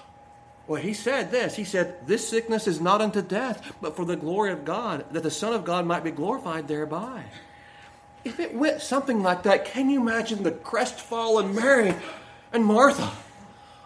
Well, 0.67 0.81
he 0.81 0.93
said 0.93 1.31
this. 1.31 1.55
He 1.55 1.63
said, 1.63 2.05
This 2.05 2.27
sickness 2.27 2.67
is 2.67 2.81
not 2.81 2.99
unto 2.99 3.21
death, 3.21 3.73
but 3.81 3.95
for 3.95 4.03
the 4.03 4.17
glory 4.17 4.51
of 4.51 4.65
God, 4.65 5.05
that 5.13 5.23
the 5.23 5.31
Son 5.31 5.53
of 5.53 5.63
God 5.63 5.85
might 5.85 6.03
be 6.03 6.11
glorified 6.11 6.67
thereby. 6.67 7.23
If 8.25 8.41
it 8.41 8.53
went 8.53 8.81
something 8.81 9.23
like 9.23 9.43
that, 9.43 9.63
can 9.63 9.89
you 9.89 10.01
imagine 10.01 10.43
the 10.43 10.51
crestfallen 10.51 11.55
Mary 11.55 11.95
and 12.51 12.65
Martha? 12.65 13.09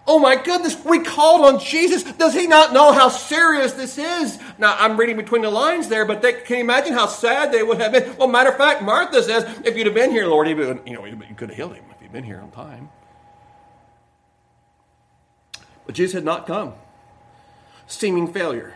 Oh 0.08 0.18
my 0.18 0.36
goodness, 0.36 0.84
we 0.84 1.00
called 1.00 1.46
on 1.46 1.60
Jesus. 1.60 2.04
Does 2.04 2.34
he 2.34 2.48
not 2.48 2.74
know 2.74 2.92
how 2.92 3.08
serious 3.08 3.74
this 3.74 3.98
is? 3.98 4.40
Now, 4.58 4.76
I'm 4.78 4.98
reading 4.98 5.16
between 5.16 5.44
the 5.44 5.52
lines 5.52 5.88
there, 5.90 6.06
but 6.06 6.22
they, 6.22 6.34
can 6.34 6.58
you 6.58 6.64
imagine 6.64 6.94
how 6.94 7.06
sad 7.06 7.52
they 7.52 7.62
would 7.62 7.80
have 7.80 7.92
been? 7.92 8.18
Well, 8.18 8.28
matter 8.28 8.50
of 8.50 8.58
fact, 8.58 8.82
Martha 8.82 9.22
says, 9.22 9.44
if 9.64 9.78
you'd 9.78 9.86
have 9.86 9.96
been 9.96 10.12
here, 10.12 10.26
Lord, 10.26 10.48
you 10.48 10.56
know, 10.56 11.06
you 11.06 11.36
could 11.36 11.50
have 11.50 11.56
healed 11.56 11.76
him 11.76 11.86
if 11.96 12.02
you'd 12.02 12.12
been 12.12 12.24
here 12.24 12.42
on 12.42 12.50
time. 12.52 12.90
But 15.86 15.96
Jesus 15.96 16.14
had 16.14 16.26
not 16.26 16.48
come. 16.48 16.74
Seeming 17.86 18.32
failure. 18.34 18.74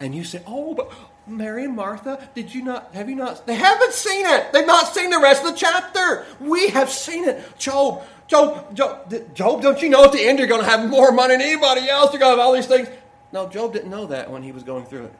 And 0.00 0.14
you 0.14 0.24
say, 0.24 0.42
oh, 0.46 0.74
but 0.74 0.92
Mary 1.26 1.64
and 1.64 1.74
Martha, 1.74 2.28
did 2.34 2.54
you 2.54 2.62
not, 2.62 2.94
have 2.94 3.08
you 3.08 3.16
not, 3.16 3.46
they 3.46 3.54
haven't 3.54 3.92
seen 3.92 4.26
it. 4.26 4.52
They've 4.52 4.66
not 4.66 4.94
seen 4.94 5.10
the 5.10 5.18
rest 5.18 5.44
of 5.44 5.52
the 5.52 5.58
chapter. 5.58 6.26
We 6.40 6.68
have 6.68 6.90
seen 6.90 7.24
it. 7.26 7.58
Job, 7.58 8.04
Job, 8.26 8.74
Job, 8.74 9.34
Job, 9.34 9.62
don't 9.62 9.82
you 9.82 9.88
know 9.88 10.04
at 10.04 10.12
the 10.12 10.24
end 10.24 10.38
you're 10.38 10.48
going 10.48 10.62
to 10.62 10.68
have 10.68 10.88
more 10.88 11.12
money 11.12 11.34
than 11.34 11.42
anybody 11.42 11.88
else? 11.88 12.12
You're 12.12 12.20
going 12.20 12.34
to 12.34 12.38
have 12.38 12.46
all 12.46 12.52
these 12.52 12.66
things. 12.66 12.88
No, 13.32 13.48
Job 13.48 13.72
didn't 13.72 13.90
know 13.90 14.06
that 14.06 14.30
when 14.30 14.42
he 14.42 14.52
was 14.52 14.62
going 14.62 14.86
through 14.86 15.06
it. 15.06 15.14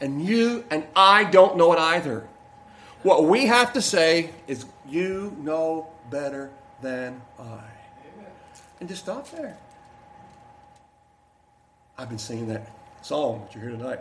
And 0.00 0.24
you 0.24 0.64
and 0.70 0.84
I 0.96 1.24
don't 1.24 1.56
know 1.56 1.72
it 1.72 1.78
either. 1.78 2.26
What 3.02 3.24
we 3.24 3.46
have 3.46 3.72
to 3.74 3.82
say 3.82 4.30
is, 4.46 4.64
You 4.88 5.36
know 5.38 5.88
better 6.10 6.50
than 6.80 7.20
I. 7.38 7.42
Amen. 7.42 8.30
And 8.80 8.88
just 8.88 9.02
stop 9.02 9.30
there. 9.30 9.56
I've 11.96 12.08
been 12.08 12.18
singing 12.18 12.48
that 12.48 12.68
song 13.02 13.42
that 13.44 13.54
you're 13.54 13.68
here 13.68 13.78
tonight. 13.78 14.00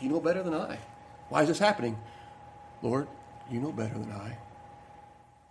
You 0.00 0.08
know 0.08 0.20
better 0.20 0.42
than 0.42 0.54
I. 0.54 0.78
Why 1.28 1.42
is 1.42 1.48
this 1.48 1.58
happening? 1.58 1.98
Lord, 2.82 3.08
you 3.50 3.60
know 3.60 3.72
better 3.72 3.98
than 3.98 4.12
I. 4.12 4.36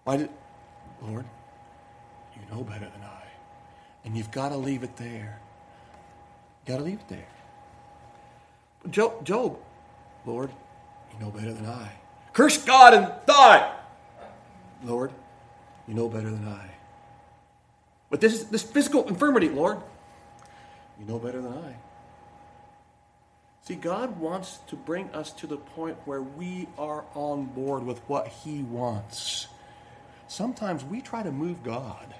Why 0.03 0.17
did, 0.17 0.29
Lord, 1.01 1.25
you 2.35 2.55
know 2.55 2.63
better 2.63 2.85
than 2.85 3.03
I. 3.03 3.23
And 4.03 4.15
you've 4.15 4.31
got 4.31 4.49
to 4.49 4.57
leave 4.57 4.83
it 4.83 4.95
there. 4.97 5.39
Got 6.65 6.77
to 6.77 6.83
leave 6.83 6.99
it 6.99 7.07
there. 7.07 7.27
Job, 8.89 9.25
Job, 9.25 9.57
Lord, 10.25 10.49
you 11.13 11.19
know 11.25 11.31
better 11.31 11.53
than 11.53 11.65
I. 11.65 11.91
Curse 12.33 12.63
God 12.63 12.93
and 12.93 13.11
die. 13.25 13.73
Lord, 14.83 15.11
you 15.87 15.93
know 15.93 16.09
better 16.09 16.29
than 16.29 16.47
I. 16.47 16.69
But 18.09 18.21
this 18.21 18.33
is 18.33 18.45
this 18.45 18.63
physical 18.63 19.07
infirmity, 19.07 19.49
Lord, 19.49 19.79
you 20.99 21.05
know 21.05 21.17
better 21.17 21.41
than 21.41 21.53
I. 21.53 21.75
See, 23.63 23.75
God 23.75 24.19
wants 24.19 24.59
to 24.67 24.75
bring 24.75 25.09
us 25.09 25.31
to 25.31 25.47
the 25.47 25.57
point 25.57 25.97
where 26.05 26.21
we 26.21 26.67
are 26.77 27.03
on 27.15 27.45
board 27.45 27.83
with 27.83 27.97
what 28.07 28.27
He 28.27 28.61
wants. 28.61 29.47
Sometimes 30.27 30.83
we 30.83 31.01
try 31.01 31.23
to 31.23 31.31
move 31.31 31.63
God. 31.63 32.13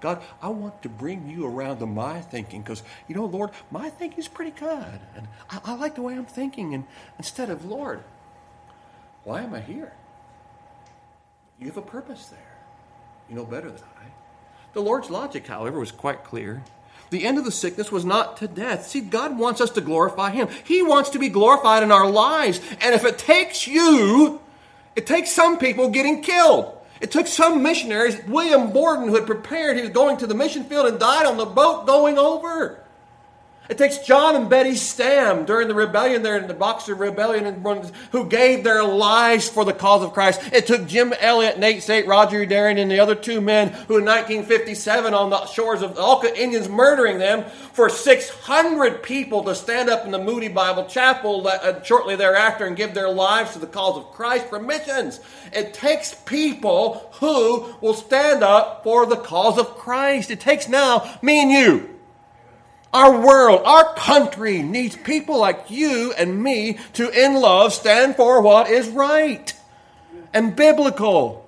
God, 0.00 0.22
I 0.40 0.48
want 0.48 0.82
to 0.82 0.88
bring 0.88 1.28
you 1.28 1.46
around 1.46 1.80
to 1.80 1.86
my 1.86 2.20
thinking 2.20 2.62
because, 2.62 2.82
you 3.08 3.14
know, 3.14 3.24
Lord, 3.24 3.50
my 3.70 3.90
thinking 3.90 4.20
is 4.20 4.28
pretty 4.28 4.52
good. 4.52 5.00
And 5.16 5.26
I, 5.50 5.60
I, 5.64 5.74
like 5.74 5.96
the 5.96 6.02
way 6.02 6.14
I'm 6.14 6.24
thinking. 6.24 6.72
And 6.72 6.84
instead 7.18 7.50
of, 7.50 7.64
Lord, 7.64 8.04
why 9.24 9.42
am 9.42 9.54
I 9.54 9.60
here? 9.60 9.92
You 11.58 11.66
have 11.66 11.76
a 11.76 11.82
purpose 11.82 12.26
there. 12.26 12.38
You 13.28 13.34
know 13.34 13.44
better 13.44 13.70
than 13.70 13.82
I. 13.82 14.06
The 14.72 14.80
Lord's 14.80 15.10
logic, 15.10 15.48
however, 15.48 15.80
was 15.80 15.90
quite 15.90 16.22
clear. 16.22 16.62
The 17.10 17.24
end 17.24 17.38
of 17.38 17.44
the 17.44 17.50
sickness 17.50 17.90
was 17.90 18.04
not 18.04 18.36
to 18.36 18.46
death. 18.46 18.86
See, 18.86 19.00
God 19.00 19.36
wants 19.36 19.60
us 19.60 19.70
to 19.70 19.80
glorify 19.80 20.30
Him. 20.30 20.48
He 20.64 20.82
wants 20.82 21.10
to 21.10 21.18
be 21.18 21.28
glorified 21.28 21.82
in 21.82 21.90
our 21.90 22.08
lives. 22.08 22.60
And 22.80 22.94
if 22.94 23.04
it 23.04 23.18
takes 23.18 23.66
you, 23.66 24.40
it 24.94 25.06
takes 25.06 25.32
some 25.32 25.58
people 25.58 25.88
getting 25.88 26.22
killed. 26.22 26.77
It 27.00 27.10
took 27.10 27.26
some 27.26 27.62
missionaries, 27.62 28.20
William 28.26 28.72
Borden, 28.72 29.08
who 29.08 29.14
had 29.14 29.26
prepared, 29.26 29.76
he 29.76 29.82
was 29.82 29.90
going 29.90 30.16
to 30.18 30.26
the 30.26 30.34
mission 30.34 30.64
field 30.64 30.86
and 30.86 30.98
died 30.98 31.26
on 31.26 31.36
the 31.36 31.46
boat 31.46 31.86
going 31.86 32.18
over. 32.18 32.80
It 33.68 33.76
takes 33.76 33.98
John 33.98 34.34
and 34.34 34.48
Betty 34.48 34.76
Stam 34.76 35.44
during 35.44 35.68
the 35.68 35.74
rebellion 35.74 36.22
there 36.22 36.38
in 36.38 36.48
the 36.48 36.54
Boxer 36.54 36.94
Rebellion 36.94 37.62
who 38.12 38.26
gave 38.26 38.64
their 38.64 38.82
lives 38.82 39.46
for 39.46 39.62
the 39.66 39.74
cause 39.74 40.02
of 40.02 40.14
Christ. 40.14 40.40
It 40.52 40.66
took 40.66 40.86
Jim 40.86 41.12
Elliot, 41.20 41.58
Nate 41.58 41.82
Saint, 41.82 42.06
Roger 42.06 42.46
Youderian, 42.46 42.80
and 42.80 42.90
the 42.90 43.00
other 43.00 43.14
two 43.14 43.42
men 43.42 43.68
who 43.68 43.98
in 43.98 44.06
1957 44.06 45.12
on 45.12 45.28
the 45.28 45.44
shores 45.46 45.82
of 45.82 45.96
the 45.96 46.00
Auca 46.00 46.34
Indians 46.40 46.66
murdering 46.66 47.18
them 47.18 47.44
for 47.74 47.90
600 47.90 49.02
people 49.02 49.44
to 49.44 49.54
stand 49.54 49.90
up 49.90 50.06
in 50.06 50.12
the 50.12 50.18
Moody 50.18 50.48
Bible 50.48 50.86
Chapel 50.86 51.46
uh, 51.46 51.82
shortly 51.82 52.16
thereafter 52.16 52.64
and 52.64 52.74
give 52.74 52.94
their 52.94 53.10
lives 53.10 53.52
to 53.52 53.58
the 53.58 53.66
cause 53.66 53.98
of 53.98 54.12
Christ 54.12 54.46
for 54.46 54.58
missions. 54.58 55.20
It 55.52 55.74
takes 55.74 56.14
people 56.14 57.10
who 57.20 57.74
will 57.82 57.94
stand 57.94 58.42
up 58.42 58.82
for 58.82 59.04
the 59.04 59.16
cause 59.16 59.58
of 59.58 59.76
Christ. 59.76 60.30
It 60.30 60.40
takes 60.40 60.68
now 60.68 61.18
me 61.20 61.42
and 61.42 61.50
you. 61.50 61.97
Our 62.92 63.20
world, 63.20 63.62
our 63.64 63.94
country 63.94 64.62
needs 64.62 64.96
people 64.96 65.38
like 65.38 65.70
you 65.70 66.14
and 66.16 66.42
me 66.42 66.78
to, 66.94 67.10
in 67.10 67.34
love, 67.34 67.74
stand 67.74 68.16
for 68.16 68.40
what 68.40 68.70
is 68.70 68.88
right 68.88 69.52
and 70.32 70.56
biblical. 70.56 71.44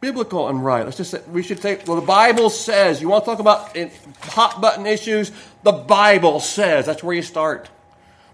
Biblical 0.00 0.48
and 0.48 0.64
right. 0.64 0.84
Let's 0.84 0.96
just 0.96 1.10
say, 1.10 1.20
we 1.30 1.42
should 1.42 1.60
say, 1.60 1.82
well, 1.86 2.00
the 2.00 2.06
Bible 2.06 2.50
says. 2.50 3.02
You 3.02 3.08
want 3.08 3.24
to 3.24 3.30
talk 3.30 3.40
about 3.40 3.76
hot 4.22 4.60
button 4.60 4.86
issues? 4.86 5.32
The 5.62 5.72
Bible 5.72 6.40
says. 6.40 6.86
That's 6.86 7.02
where 7.02 7.14
you 7.14 7.22
start. 7.22 7.68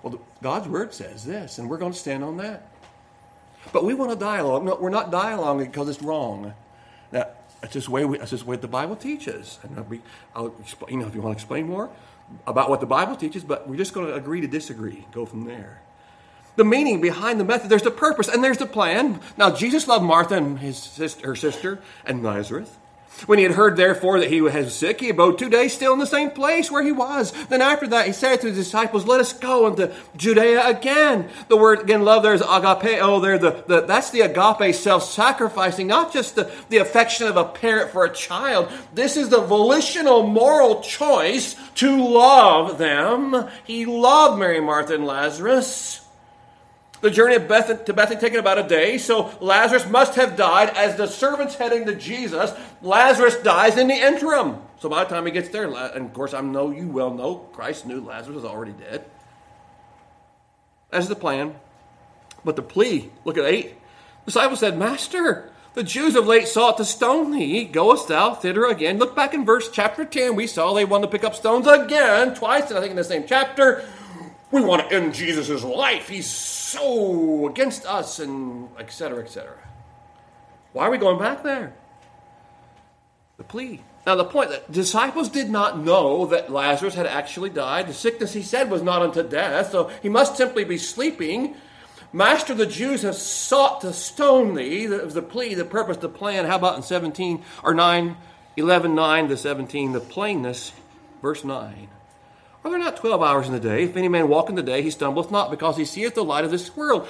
Well, 0.03 0.21
God's 0.43 0.69
Word 0.69 0.93
says 0.93 1.25
this, 1.25 1.59
and 1.59 1.71
we're 1.71 1.79
going 1.79 1.93
to 1.93 1.99
stand 1.99 2.23
on 2.23 2.37
that. 2.37 2.69
But 3.73 3.85
we 3.85 3.95
want 3.95 4.13
a 4.13 4.17
dialogue. 4.17 4.63
No, 4.63 4.77
we're 4.77 4.91
not 4.91 5.11
dialoguing 5.11 5.65
because 5.65 5.89
it's 5.89 6.03
wrong. 6.03 6.53
That's 7.65 7.73
just 7.73 7.87
the 7.87 7.93
way 7.93 8.05
we, 8.05 8.19
way 8.19 8.57
the 8.57 8.69
Bible 8.69 8.95
teaches. 8.95 9.59
And 9.63 10.03
I'll 10.37 10.53
explain, 10.61 10.93
you 10.93 11.01
know, 11.01 11.07
if 11.07 11.15
you 11.15 11.23
want 11.23 11.39
to 11.39 11.43
explain 11.43 11.67
more 11.67 11.89
about 12.47 12.69
what 12.69 12.81
the 12.81 12.87
Bible 12.87 13.17
teaches, 13.17 13.43
but 13.43 13.67
we're 13.67 13.77
just 13.77 13.95
going 13.95 14.07
to 14.07 14.15
agree 14.15 14.43
to 14.43 14.47
disagree. 14.47 15.07
Go 15.13 15.25
from 15.25 15.47
there. 15.47 15.81
The 16.57 16.65
meaning 16.65 17.01
behind 17.01 17.41
the 17.41 17.45
method, 17.45 17.71
there's 17.71 17.81
the 17.81 17.91
purpose 17.91 18.29
and 18.29 18.45
there's 18.45 18.59
the 18.59 18.67
plan. 18.67 19.19
Now, 19.39 19.51
Jesus 19.51 19.89
loved 19.89 20.05
Martha 20.05 20.37
and 20.37 20.59
his 20.59 20.77
sister, 20.77 21.27
her 21.27 21.35
sister 21.35 21.79
and 22.05 22.23
Lazarus. 22.23 22.71
When 23.27 23.39
he 23.39 23.45
had 23.45 23.55
heard, 23.55 23.77
therefore, 23.77 24.21
that 24.21 24.31
he 24.31 24.41
was 24.41 24.75
sick, 24.75 25.01
he 25.01 25.09
abode 25.09 25.39
two 25.39 25.49
days 25.49 25.73
still 25.73 25.93
in 25.93 25.99
the 25.99 26.07
same 26.07 26.31
place 26.31 26.71
where 26.71 26.83
he 26.83 26.93
was. 26.93 27.33
Then 27.47 27.63
after 27.63 27.87
that, 27.89 28.07
he 28.07 28.13
said 28.13 28.41
to 28.41 28.49
his 28.49 28.57
disciples, 28.57 29.07
Let 29.07 29.21
us 29.21 29.33
go 29.33 29.67
into 29.67 29.95
Judea 30.17 30.67
again. 30.67 31.31
The 31.49 31.57
word, 31.57 31.81
again, 31.81 32.05
love 32.05 32.23
there 32.23 32.35
is 32.35 32.43
agapeo. 32.43 33.23
There, 33.23 33.39
the, 33.39 33.65
the, 33.67 33.81
that's 33.83 34.11
the 34.11 34.23
agape 34.23 34.75
self 34.75 35.05
sacrificing, 35.05 35.87
not 35.87 36.13
just 36.13 36.35
the, 36.35 36.51
the 36.69 36.79
affection 36.79 37.27
of 37.27 37.37
a 37.37 37.45
parent 37.45 37.93
for 37.93 38.05
a 38.05 38.13
child. 38.13 38.71
This 38.95 39.17
is 39.17 39.29
the 39.31 39.41
volitional 39.41 40.27
moral 40.27 40.83
choice 40.83 41.57
to 41.77 42.07
love 42.07 42.79
them. 42.79 43.49
He 43.65 43.87
loved 43.87 44.39
Mary, 44.39 44.61
Martha, 44.61 44.95
and 44.95 45.07
Lazarus. 45.07 46.04
The 47.05 47.11
journey 47.11 47.35
of 47.35 47.47
Beth- 47.47 47.85
to 47.85 47.93
Bethany 47.93 48.19
taken 48.19 48.39
about 48.39 48.57
a 48.57 48.63
day, 48.63 48.97
so 48.97 49.31
Lazarus 49.39 49.87
must 49.87 50.15
have 50.15 50.39
died 50.39 50.71
as 50.71 50.97
the 50.97 51.07
servant's 51.07 51.55
heading 51.55 51.85
to 51.85 51.95
Jesus. 51.95 52.51
Lazarus 52.81 53.37
dies 53.43 53.77
in 53.77 53.89
the 53.89 53.95
interim. 53.95 54.57
So 54.79 54.89
by 54.89 55.05
the 55.05 55.11
time 55.11 55.27
he 55.27 55.31
gets 55.31 55.51
there, 55.51 55.65
and 55.67 56.07
of 56.07 56.15
course 56.15 56.33
I 56.33 56.41
know 56.41 56.71
you 56.71 56.89
well 56.89 57.13
know, 57.13 57.47
Christ 57.53 57.85
knew 57.85 58.01
Lazarus 58.01 58.37
was 58.37 58.47
already 58.47 58.73
dead. 58.73 59.05
That's 60.89 61.09
the 61.09 61.15
plan. 61.15 61.57
But 62.43 62.57
the 62.57 62.63
plea, 62.63 63.11
look 63.27 63.37
at 63.37 63.45
8. 63.45 63.69
The 63.69 63.75
disciples 64.25 64.61
said, 64.61 64.79
Master, 64.79 65.53
the 65.75 65.83
Jews 65.83 66.17
of 66.17 66.27
late 66.27 66.49
sought 66.49 66.79
to 66.79 66.87
stone 66.87 67.33
thee. 67.33 67.67
Goest 67.67 68.09
thou 68.09 68.33
thither 68.33 68.65
again? 68.65 68.97
Look 68.97 69.15
back 69.15 69.35
in 69.35 69.45
verse 69.45 69.69
chapter 69.71 70.07
10. 70.07 70.37
We 70.37 70.47
saw 70.47 70.73
they 70.73 70.87
wanted 70.87 71.09
to 71.09 71.13
pick 71.13 71.25
up 71.25 71.35
stones 71.35 71.67
again, 71.67 72.35
twice, 72.35 72.71
and 72.71 72.79
I 72.79 72.81
think 72.81 72.93
in 72.93 72.97
the 72.97 73.05
same 73.05 73.27
chapter. 73.27 73.85
We 74.51 74.61
want 74.61 74.89
to 74.89 74.95
end 74.95 75.15
Jesus' 75.15 75.65
life. 75.65 76.09
He's 76.09 76.29
so 76.29 77.49
against 77.49 77.87
us, 77.87 78.19
and 78.19 78.69
etc., 78.79 79.23
etc. 79.23 79.57
Why 80.73 80.87
are 80.87 80.91
we 80.91 80.99
going 80.99 81.19
back 81.19 81.43
there? 81.43 81.75
The 83.37 83.45
plea. 83.45 83.81
Now, 84.07 84.17
the 84.17 84.25
point 84.25 84.51
that 84.51 84.71
disciples 84.71 85.29
did 85.29 85.51
not 85.51 85.79
know 85.79 86.27
that 86.27 86.53
Lazarus 86.53 86.95
had 86.95 87.07
actually 87.07 87.51
died. 87.51 87.89
The 87.89 87.95
sickness, 87.95 88.35
he 88.35 88.43
said, 88.43 88.71
was 88.71 88.83
not 88.83 89.03
unto 89.03 89.23
death, 89.23 89.71
so 89.73 89.91
he 90.03 90.09
must 90.09 90.37
simply 90.37 90.65
be 90.65 90.77
sleeping. 90.77 91.57
Master, 92.13 92.55
the 92.55 92.67
Jews 92.67 93.03
have 93.03 93.17
sought 93.17 93.81
to 93.81 93.93
stone 93.93 94.55
thee. 94.55 94.87
Was 94.87 95.15
the 95.15 95.23
plea, 95.23 95.55
the 95.55 95.65
purpose, 95.65 95.97
the 95.97 96.09
plan. 96.09 96.45
How 96.45 96.57
about 96.57 96.77
in 96.77 96.83
17 96.83 97.43
or 97.63 97.75
9, 97.75 98.17
11, 98.57 98.95
9 98.95 99.29
to 99.29 99.37
17, 99.37 99.93
the 99.93 100.01
plainness, 100.01 100.73
verse 101.23 101.43
9. 101.43 101.89
Are 102.65 102.71
there 102.71 102.79
not 102.79 102.97
twelve 102.97 103.23
hours 103.23 103.47
in 103.47 103.53
the 103.53 103.61
day? 103.61 103.85
If 103.85 103.95
any 103.95 104.09
man 104.09 104.29
walk 104.29 104.49
in 104.49 104.55
the 104.55 104.63
day, 104.63 104.81
he 104.81 104.91
stumbleth 104.91 105.31
not, 105.31 105.51
because 105.51 105.77
he 105.77 105.85
seeth 105.85 106.15
the 106.15 106.25
light 106.25 106.47
of 106.47 106.51
this 106.51 106.75
world. 106.75 107.07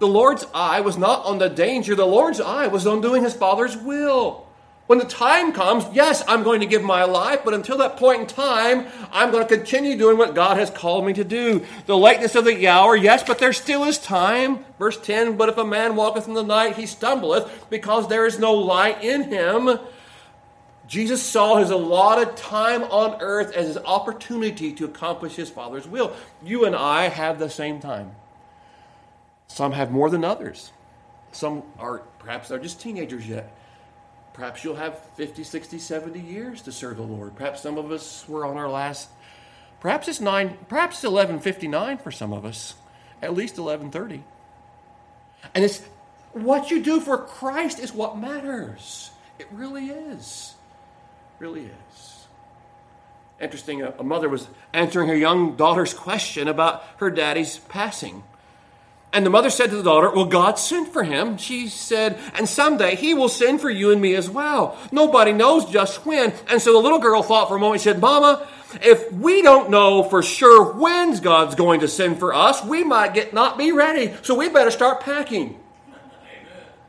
The 0.00 0.08
Lord's 0.08 0.44
eye 0.52 0.80
was 0.80 0.98
not 0.98 1.24
on 1.24 1.38
the 1.38 1.48
danger, 1.48 1.94
the 1.94 2.04
Lord's 2.04 2.40
eye 2.40 2.66
was 2.66 2.84
on 2.84 3.00
doing 3.00 3.22
his 3.22 3.34
Father's 3.34 3.76
will. 3.76 4.44
When 4.88 4.98
the 4.98 5.04
time 5.04 5.52
comes, 5.52 5.84
yes, 5.92 6.24
I'm 6.26 6.42
going 6.42 6.60
to 6.60 6.66
give 6.66 6.82
my 6.82 7.04
life, 7.04 7.42
but 7.44 7.54
until 7.54 7.76
that 7.78 7.96
point 7.96 8.22
in 8.22 8.26
time, 8.26 8.86
I'm 9.12 9.30
going 9.30 9.46
to 9.46 9.56
continue 9.56 9.96
doing 9.96 10.16
what 10.16 10.34
God 10.34 10.56
has 10.56 10.70
called 10.70 11.04
me 11.04 11.12
to 11.12 11.24
do. 11.24 11.64
The 11.86 11.96
lateness 11.96 12.34
of 12.34 12.46
the 12.46 12.66
hour, 12.66 12.96
yes, 12.96 13.22
but 13.22 13.38
there 13.38 13.52
still 13.52 13.84
is 13.84 13.98
time. 13.98 14.64
Verse 14.78 14.98
10 14.98 15.36
But 15.36 15.50
if 15.50 15.58
a 15.58 15.64
man 15.64 15.94
walketh 15.94 16.26
in 16.26 16.34
the 16.34 16.42
night, 16.42 16.76
he 16.76 16.86
stumbleth, 16.86 17.66
because 17.70 18.08
there 18.08 18.26
is 18.26 18.38
no 18.38 18.54
light 18.54 19.04
in 19.04 19.24
him. 19.24 19.78
Jesus 20.88 21.22
saw 21.22 21.56
his 21.56 21.70
allotted 21.70 22.34
time 22.36 22.82
on 22.84 23.20
earth 23.20 23.54
as 23.54 23.66
his 23.66 23.76
opportunity 23.76 24.72
to 24.72 24.86
accomplish 24.86 25.36
his 25.36 25.50
Father's 25.50 25.86
will. 25.86 26.16
You 26.42 26.64
and 26.64 26.74
I 26.74 27.08
have 27.08 27.38
the 27.38 27.50
same 27.50 27.78
time. 27.78 28.12
Some 29.48 29.72
have 29.72 29.90
more 29.90 30.08
than 30.08 30.24
others. 30.24 30.72
Some 31.30 31.62
are, 31.78 31.98
perhaps 32.18 32.48
they're 32.48 32.58
just 32.58 32.80
teenagers 32.80 33.28
yet. 33.28 33.54
Perhaps 34.32 34.64
you'll 34.64 34.76
have 34.76 34.98
50, 35.16 35.44
60, 35.44 35.78
70 35.78 36.20
years 36.20 36.62
to 36.62 36.72
serve 36.72 36.96
the 36.96 37.02
Lord. 37.02 37.36
Perhaps 37.36 37.60
some 37.60 37.76
of 37.76 37.92
us 37.92 38.26
were 38.26 38.46
on 38.46 38.56
our 38.56 38.68
last, 38.70 39.10
perhaps 39.80 40.08
it's 40.08 40.20
9, 40.20 40.56
perhaps 40.68 40.96
it's 40.96 41.04
1159 41.04 41.98
for 41.98 42.10
some 42.10 42.32
of 42.32 42.46
us, 42.46 42.74
at 43.20 43.34
least 43.34 43.58
1130. 43.58 44.22
And 45.54 45.64
it's 45.64 45.82
what 46.32 46.70
you 46.70 46.82
do 46.82 47.00
for 47.00 47.18
Christ 47.18 47.78
is 47.78 47.92
what 47.92 48.16
matters. 48.16 49.10
It 49.38 49.48
really 49.52 49.88
is 49.88 50.54
really 51.38 51.62
is. 51.62 52.26
Interesting, 53.40 53.82
a, 53.82 54.02
mother 54.02 54.28
was 54.28 54.48
answering 54.72 55.08
her 55.08 55.16
young 55.16 55.56
daughter's 55.56 55.94
question 55.94 56.48
about 56.48 56.84
her 56.96 57.10
daddy's 57.10 57.58
passing. 57.58 58.24
And 59.12 59.24
the 59.24 59.30
mother 59.30 59.48
said 59.48 59.70
to 59.70 59.76
the 59.76 59.82
daughter, 59.82 60.10
Well, 60.10 60.26
God 60.26 60.58
sent 60.58 60.92
for 60.92 61.02
him. 61.02 61.38
She 61.38 61.68
said, 61.68 62.18
And 62.34 62.48
someday 62.48 62.94
he 62.96 63.14
will 63.14 63.28
send 63.28 63.60
for 63.60 63.70
you 63.70 63.90
and 63.90 64.02
me 64.02 64.14
as 64.16 64.28
well. 64.28 64.76
Nobody 64.92 65.32
knows 65.32 65.64
just 65.66 66.04
when. 66.04 66.32
And 66.48 66.60
so 66.60 66.72
the 66.72 66.78
little 66.78 66.98
girl 66.98 67.22
thought 67.22 67.48
for 67.48 67.56
a 67.56 67.60
moment, 67.60 67.80
she 67.80 67.84
said, 67.84 68.00
Mama, 68.00 68.46
if 68.82 69.10
we 69.12 69.40
don't 69.40 69.70
know 69.70 70.02
for 70.02 70.22
sure 70.22 70.74
when 70.74 71.16
God's 71.20 71.54
going 71.54 71.80
to 71.80 71.88
send 71.88 72.18
for 72.18 72.34
us, 72.34 72.62
we 72.64 72.84
might 72.84 73.14
get 73.14 73.32
not 73.32 73.56
be 73.56 73.72
ready. 73.72 74.12
So 74.22 74.34
we 74.34 74.50
better 74.50 74.70
start 74.70 75.00
packing. 75.00 75.58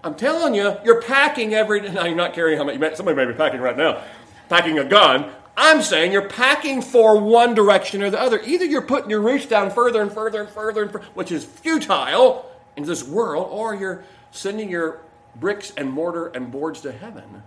I'm 0.03 0.15
telling 0.15 0.55
you, 0.55 0.77
you're 0.83 1.01
packing 1.01 1.53
every 1.53 1.81
day. 1.81 1.93
Now, 1.93 2.05
you're 2.05 2.15
not 2.15 2.33
carrying 2.33 2.57
how 2.57 2.65
much. 2.65 2.95
Somebody 2.95 3.15
may 3.15 3.25
be 3.25 3.33
packing 3.33 3.61
right 3.61 3.77
now 3.77 4.01
packing 4.49 4.79
a 4.79 4.83
gun. 4.83 5.31
I'm 5.55 5.81
saying 5.81 6.11
you're 6.11 6.29
packing 6.29 6.81
for 6.81 7.19
one 7.19 7.53
direction 7.53 8.01
or 8.01 8.09
the 8.09 8.19
other. 8.19 8.39
Either 8.41 8.65
you're 8.65 8.81
putting 8.81 9.09
your 9.09 9.21
roots 9.21 9.45
down 9.45 9.71
further 9.71 10.01
and 10.01 10.11
further 10.11 10.41
and 10.41 10.49
further, 10.49 10.83
and 10.83 10.91
further 10.91 11.05
which 11.13 11.31
is 11.31 11.43
futile 11.45 12.49
in 12.75 12.83
this 12.83 13.03
world, 13.03 13.47
or 13.51 13.75
you're 13.75 14.03
sending 14.31 14.69
your 14.69 15.01
bricks 15.35 15.71
and 15.75 15.91
mortar 15.91 16.27
and 16.27 16.51
boards 16.51 16.81
to 16.81 16.91
heaven. 16.91 17.43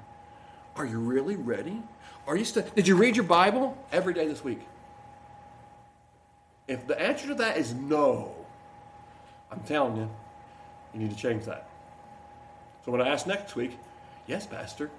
Are 0.77 0.85
you 0.85 0.99
really 0.99 1.37
ready? 1.37 1.83
Are 2.27 2.37
you 2.37 2.45
st- 2.45 2.75
Did 2.75 2.87
you 2.87 2.97
read 2.97 3.17
your 3.17 3.25
Bible 3.25 3.77
every 3.91 4.15
day 4.15 4.27
this 4.27 4.45
week? 4.45 4.61
If 6.69 6.87
the 6.87 7.01
answer 7.01 7.29
to 7.29 7.35
that 7.35 7.57
is 7.57 7.75
no, 7.75 8.35
I'm 9.51 9.61
telling 9.61 9.97
you, 9.97 10.11
you 10.95 11.01
need 11.01 11.11
to 11.11 11.17
change 11.17 11.45
that. 11.45 11.69
So 12.85 12.93
when 12.93 13.01
I 13.01 13.09
ask 13.09 13.27
next 13.27 13.57
week, 13.57 13.79
yes, 14.27 14.47
Pastor, 14.47 14.91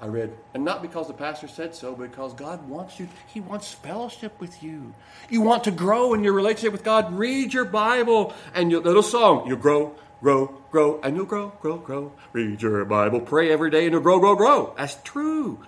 I 0.00 0.06
read, 0.06 0.36
and 0.52 0.62
not 0.62 0.82
because 0.82 1.06
the 1.06 1.14
pastor 1.14 1.48
said 1.48 1.74
so, 1.74 1.94
but 1.94 2.10
because 2.10 2.34
God 2.34 2.68
wants 2.68 3.00
you, 3.00 3.08
He 3.28 3.40
wants 3.40 3.72
fellowship 3.72 4.38
with 4.38 4.62
you. 4.62 4.94
You 5.30 5.40
want 5.40 5.64
to 5.64 5.70
grow 5.70 6.12
in 6.12 6.22
your 6.22 6.34
relationship 6.34 6.72
with 6.72 6.84
God, 6.84 7.14
read 7.14 7.54
your 7.54 7.64
Bible 7.64 8.34
and 8.54 8.70
your 8.70 8.82
little 8.82 9.02
song. 9.02 9.46
You'll 9.46 9.56
grow, 9.56 9.94
grow, 10.20 10.54
grow, 10.70 11.00
and 11.02 11.16
you'll 11.16 11.24
grow, 11.24 11.48
grow, 11.62 11.78
grow. 11.78 12.12
Read 12.34 12.60
your 12.60 12.84
Bible, 12.84 13.20
pray 13.20 13.50
every 13.50 13.70
day, 13.70 13.84
and 13.84 13.92
you'll 13.92 14.02
grow, 14.02 14.18
grow, 14.20 14.36
grow. 14.36 14.74
That's 14.76 14.98
true. 15.02 15.64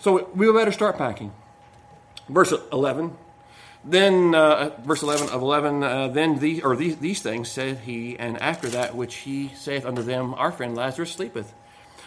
So 0.00 0.28
we 0.34 0.52
better 0.52 0.72
start 0.72 0.98
packing. 0.98 1.32
Verse 2.28 2.52
11. 2.70 3.16
Then, 3.82 4.34
uh, 4.34 4.70
verse 4.82 5.02
11 5.02 5.30
of 5.30 5.40
11, 5.40 5.82
uh, 5.82 6.08
then 6.08 6.38
these, 6.38 6.62
or 6.62 6.76
these, 6.76 6.96
these 6.96 7.22
things 7.22 7.50
said 7.50 7.78
he, 7.78 8.18
and 8.18 8.40
after 8.40 8.68
that 8.68 8.94
which 8.94 9.14
he 9.16 9.48
saith 9.56 9.84
unto 9.86 10.02
them, 10.02 10.34
Our 10.34 10.52
friend 10.52 10.74
Lazarus 10.74 11.12
sleepeth 11.12 11.54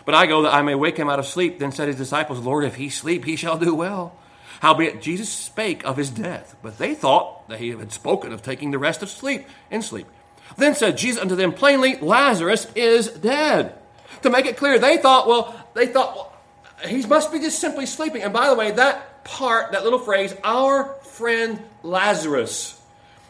but 0.08 0.16
I 0.16 0.26
go 0.26 0.44
that 0.44 0.54
I 0.54 0.62
may 0.62 0.74
wake 0.74 0.96
him 0.96 1.10
out 1.10 1.20
of 1.20 1.28
sleep. 1.28 1.60
Then 1.60 1.74
said 1.74 1.90
his 1.90 1.98
disciples, 1.98 2.40
Lord, 2.40 2.64
if 2.64 2.76
he 2.76 2.88
sleep, 2.88 3.26
he 3.26 3.36
shall 3.36 3.58
do 3.58 3.76
well. 3.76 4.18
Howbeit 4.62 5.02
Jesus 5.02 5.28
spake 5.28 5.84
of 5.84 5.98
his 5.98 6.10
death, 6.10 6.56
but 6.64 6.78
they 6.78 6.96
thought 6.96 7.50
that 7.50 7.60
he 7.60 7.72
had 7.72 7.92
spoken 7.92 8.32
of 8.32 8.42
taking 8.42 8.72
the 8.72 8.80
rest 8.80 9.04
of 9.04 9.10
sleep 9.10 9.46
in 9.70 9.82
sleep. 9.82 10.08
Then 10.56 10.76
said 10.76 10.98
Jesus 10.98 11.22
unto 11.22 11.36
them 11.36 11.52
plainly, 11.52 11.98
Lazarus 11.98 12.72
is 12.74 13.10
dead. 13.10 13.78
To 14.22 14.30
make 14.30 14.46
it 14.46 14.56
clear, 14.56 14.80
they 14.80 14.96
thought, 14.96 15.28
well, 15.28 15.54
they 15.74 15.88
thought, 15.88 16.16
well, 16.16 16.34
he 16.88 17.06
must 17.06 17.34
be 17.34 17.40
just 17.40 17.60
simply 17.60 17.86
sleeping. 17.86 18.24
And 18.24 18.32
by 18.32 18.48
the 18.48 18.56
way, 18.56 18.72
that 18.72 19.26
part, 19.26 19.74
that 19.74 19.84
little 19.84 20.00
phrase, 20.00 20.34
our 20.42 20.94
friend 21.04 21.62
Lazarus, 21.84 22.77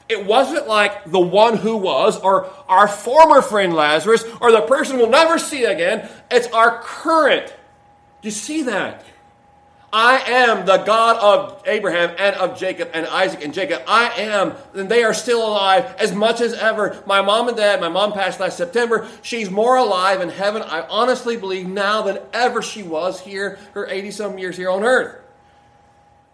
it 0.09 0.25
wasn't 0.25 0.67
like 0.67 1.05
the 1.05 1.19
one 1.19 1.57
who 1.57 1.77
was, 1.77 2.19
or 2.19 2.49
our 2.67 2.87
former 2.87 3.41
friend 3.41 3.73
Lazarus, 3.73 4.23
or 4.41 4.51
the 4.51 4.61
person 4.61 4.97
we'll 4.97 5.09
never 5.09 5.37
see 5.37 5.65
again. 5.65 6.09
It's 6.31 6.47
our 6.47 6.81
current. 6.81 7.47
Do 8.21 8.27
you 8.27 8.31
see 8.31 8.63
that? 8.63 9.03
I 9.91 10.17
am 10.17 10.65
the 10.65 10.77
God 10.77 11.17
of 11.17 11.63
Abraham 11.65 12.13
and 12.19 12.35
of 12.35 12.59
Jacob 12.59 12.89
and 12.93 13.05
Isaac 13.07 13.43
and 13.43 13.53
Jacob. 13.53 13.83
I 13.87 14.09
am, 14.17 14.53
and 14.73 14.89
they 14.89 15.03
are 15.03 15.13
still 15.13 15.47
alive 15.47 15.95
as 15.97 16.13
much 16.13 16.41
as 16.41 16.53
ever. 16.53 17.01
My 17.05 17.21
mom 17.21 17.47
and 17.47 17.55
dad, 17.55 17.79
my 17.79 17.87
mom 17.87 18.11
passed 18.11 18.39
last 18.39 18.57
September. 18.57 19.07
She's 19.21 19.49
more 19.49 19.77
alive 19.77 20.21
in 20.21 20.29
heaven, 20.29 20.61
I 20.61 20.81
honestly 20.81 21.37
believe, 21.37 21.67
now 21.67 22.01
than 22.01 22.19
ever 22.33 22.61
she 22.61 22.83
was 22.83 23.21
here, 23.21 23.59
her 23.73 23.87
80 23.87 24.11
some 24.11 24.37
years 24.37 24.57
here 24.57 24.69
on 24.69 24.83
earth. 24.83 25.23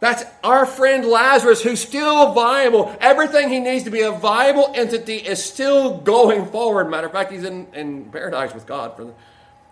That's 0.03 0.25
our 0.43 0.65
friend 0.65 1.05
Lazarus, 1.05 1.63
who's 1.63 1.79
still 1.79 2.33
viable. 2.33 2.93
Everything 2.99 3.47
he 3.47 3.61
needs 3.61 3.85
to 3.85 3.89
be 3.89 4.01
a 4.01 4.11
viable 4.11 4.69
entity 4.75 5.15
is 5.15 5.41
still 5.41 5.99
going 5.99 6.47
forward. 6.47 6.89
Matter 6.89 7.07
of 7.07 7.13
fact, 7.13 7.31
he's 7.31 7.45
in, 7.45 7.67
in 7.73 8.11
paradise 8.11 8.53
with 8.53 8.65
God. 8.65 8.97
For 8.97 9.05
the, 9.05 9.13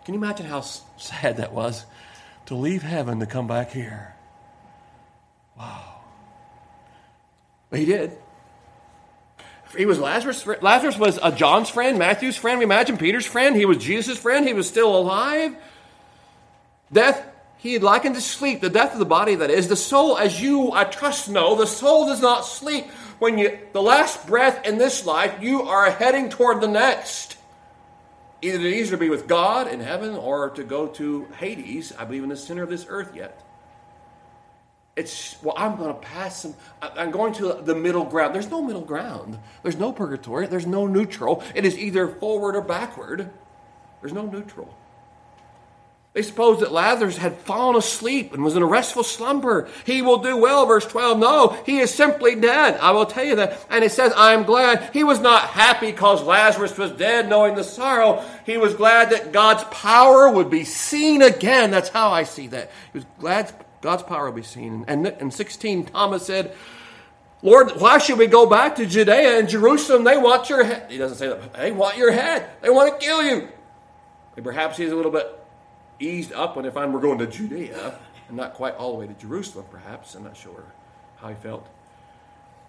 can 0.06 0.14
you 0.14 0.22
imagine 0.22 0.46
how 0.46 0.62
sad 0.62 1.36
that 1.36 1.52
was 1.52 1.86
to 2.46 2.56
leave 2.56 2.82
heaven 2.82 3.20
to 3.20 3.26
come 3.26 3.46
back 3.46 3.72
here? 3.72 4.16
Wow. 5.60 5.96
But 7.70 7.80
he 7.80 7.86
did. 7.86 8.18
He 9.78 9.86
was 9.86 10.00
Lazarus. 10.00 10.48
Lazarus 10.62 10.98
was 10.98 11.20
a 11.22 11.34
John's 11.34 11.70
friend, 11.70 12.00
Matthew's 12.00 12.38
friend. 12.38 12.60
We 12.60 12.64
imagine 12.64 12.96
Peter's 12.96 13.26
friend. 13.26 13.54
He 13.54 13.66
was 13.66 13.80
Jesus' 13.80 14.18
friend. 14.18 14.48
He 14.48 14.54
was 14.54 14.66
still 14.66 14.96
alive. 14.96 15.58
Death, 16.90 17.22
he 17.62 17.78
likened 17.78 18.16
to 18.16 18.22
sleep, 18.22 18.60
the 18.60 18.72
death 18.72 18.94
of 18.94 18.98
the 18.98 19.06
body, 19.06 19.36
that 19.36 19.52
is. 19.52 19.68
The 19.68 19.76
soul, 19.76 20.18
as 20.18 20.42
you, 20.42 20.72
I 20.72 20.84
trust, 20.84 21.30
know, 21.30 21.54
the 21.54 21.68
soul 21.68 22.08
does 22.08 22.20
not 22.20 22.42
sleep. 22.42 22.90
When 23.20 23.38
you, 23.38 23.60
the 23.72 23.84
last 23.84 24.26
breath 24.26 24.66
in 24.66 24.80
this 24.80 25.06
life, 25.06 25.44
you 25.44 25.62
are 25.62 25.92
heading 25.92 26.30
toward 26.30 26.60
the 26.60 26.68
next. 26.68 27.38
Either 28.42 28.58
to 28.58 28.68
either 28.68 28.98
be 28.98 29.12
with 29.12 29.28
God 29.28 29.68
in 29.68 29.80
heaven 29.80 30.16
or 30.16 30.50
to 30.50 30.64
go 30.64 30.88
to 30.88 31.28
Hades, 31.38 31.94
I 32.00 32.06
believe 32.06 32.24
in 32.24 32.30
the 32.30 32.36
center 32.36 32.64
of 32.64 32.70
this 32.72 32.88
earth 32.90 33.16
yet. 33.16 33.40
It's, 34.96 35.38
well, 35.44 35.54
I'm 35.56 35.78
going 35.78 35.94
to 35.94 36.02
pass 36.02 36.42
some, 36.42 36.56
I'm 36.82 37.12
going 37.12 37.34
to 37.34 37.62
the 37.62 37.76
middle 37.76 38.06
ground. 38.06 38.34
There's 38.34 38.50
no 38.50 38.64
middle 38.64 38.82
ground. 38.82 39.38
There's 39.62 39.78
no 39.78 39.92
purgatory. 39.92 40.48
There's 40.48 40.66
no 40.66 40.88
neutral. 40.88 41.44
It 41.54 41.64
is 41.64 41.78
either 41.78 42.08
forward 42.08 42.56
or 42.56 42.62
backward. 42.62 43.30
There's 44.02 44.14
no 44.14 44.26
neutral. 44.26 44.76
They 46.14 46.24
supposed 46.24 46.60
that 46.60 46.74
Lazarus 46.74 47.16
had 47.16 47.38
fallen 47.38 47.78
asleep 47.78 48.34
and 48.34 48.44
was 48.44 48.58
in 48.58 48.62
a 48.62 48.66
restful 48.66 49.04
slumber. 49.04 49.70
He 49.86 50.02
will 50.02 50.18
do 50.18 50.36
well, 50.36 50.66
verse 50.66 50.86
12. 50.86 51.18
No, 51.18 51.58
he 51.66 51.80
is 51.80 51.94
simply 51.94 52.36
dead. 52.36 52.78
I 52.82 52.92
will 52.92 53.06
tell 53.06 53.24
you 53.24 53.38
that. 53.38 53.66
And 53.70 53.86
it 53.86 53.94
says, 53.94 54.12
I 54.18 54.34
am 54.34 54.44
glad. 54.44 54.90
He 54.92 55.06
was 55.06 55.22
not 55.22 55.44
happy 55.44 55.90
because 55.90 56.22
Lazarus 56.22 56.78
was 56.78 56.92
dead, 56.92 57.30
knowing 57.30 57.56
the 57.56 57.64
sorrow. 57.64 58.26
He 58.46 58.58
was 58.58 58.74
glad 58.74 59.12
that 59.12 59.32
God's 59.32 59.64
power 59.72 60.30
would 60.30 60.50
be 60.50 60.66
seen 60.66 61.22
again. 61.22 61.72
That's 61.72 61.88
how 61.88 62.10
I 62.10 62.24
see 62.24 62.48
that. 62.48 62.72
He 62.92 62.98
was 62.98 63.06
glad 63.18 63.54
God's 63.80 64.04
power 64.04 64.26
would 64.26 64.36
be 64.36 64.44
seen. 64.44 64.84
And 64.90 65.08
in 65.08 65.32
16, 65.32 65.86
Thomas 65.86 66.26
said, 66.26 66.54
Lord, 67.42 67.72
why 67.80 68.00
should 68.00 68.18
we 68.18 68.28
go 68.28 68.46
back 68.46 68.76
to 68.76 68.86
Judea 68.86 69.40
and 69.40 69.48
Jerusalem? 69.48 70.04
They 70.04 70.18
want 70.18 70.50
your 70.50 70.66
head. 70.66 70.92
He 70.92 70.98
doesn't 70.98 71.18
say 71.18 71.30
that. 71.30 71.54
They 71.54 71.72
want 71.72 71.96
your 71.96 72.12
head. 72.12 72.50
They 72.62 72.70
want 72.70 73.00
to 73.00 73.06
kill 73.06 73.24
you. 73.24 73.48
And 74.36 74.44
perhaps 74.44 74.76
he's 74.76 74.92
a 74.92 74.96
little 74.96 75.12
bit 75.12 75.38
eased 76.02 76.34
up 76.34 76.56
when 76.56 76.66
if 76.66 76.78
I 76.78 76.86
were 76.86 77.00
going 77.00 77.20
to 77.20 77.28
Judea 77.28 77.98
and 78.28 78.38
not 78.38 78.54
quite 78.54 78.76
all 78.76 78.94
the 78.94 79.00
way 79.00 79.08
to 79.08 79.14
Jerusalem, 79.14 79.66
perhaps. 79.70 80.16
I'm 80.16 80.24
not 80.24 80.38
sure 80.38 80.64
how 81.18 81.30
he 81.30 81.36
felt. 81.36 81.68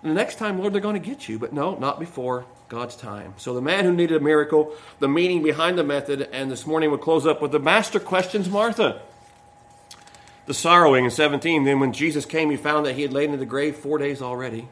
the 0.02 0.10
next 0.10 0.36
time, 0.36 0.58
Lord, 0.58 0.72
they're 0.72 0.80
going 0.80 1.00
to 1.00 1.08
get 1.08 1.28
you, 1.28 1.38
but 1.38 1.52
no, 1.52 1.76
not 1.76 1.98
before 1.98 2.44
God's 2.68 2.96
time. 2.96 3.34
So 3.36 3.54
the 3.54 3.60
man 3.60 3.84
who 3.84 3.92
needed 3.92 4.16
a 4.16 4.24
miracle, 4.24 4.74
the 4.98 5.08
meaning 5.08 5.42
behind 5.42 5.78
the 5.78 5.84
method, 5.84 6.28
and 6.32 6.50
this 6.50 6.66
morning 6.66 6.90
we'll 6.90 6.98
close 6.98 7.26
up 7.26 7.40
with 7.40 7.52
the 7.52 7.58
master 7.58 8.00
questions 8.00 8.48
Martha. 8.48 9.02
The 10.46 10.54
sorrowing 10.54 11.04
in 11.04 11.10
17, 11.10 11.64
then 11.64 11.78
when 11.78 11.92
Jesus 11.92 12.24
came, 12.24 12.50
he 12.50 12.56
found 12.56 12.84
that 12.86 12.94
he 12.94 13.02
had 13.02 13.12
lain 13.12 13.32
in 13.32 13.38
the 13.38 13.46
grave 13.46 13.76
four 13.76 13.98
days 13.98 14.20
already. 14.20 14.68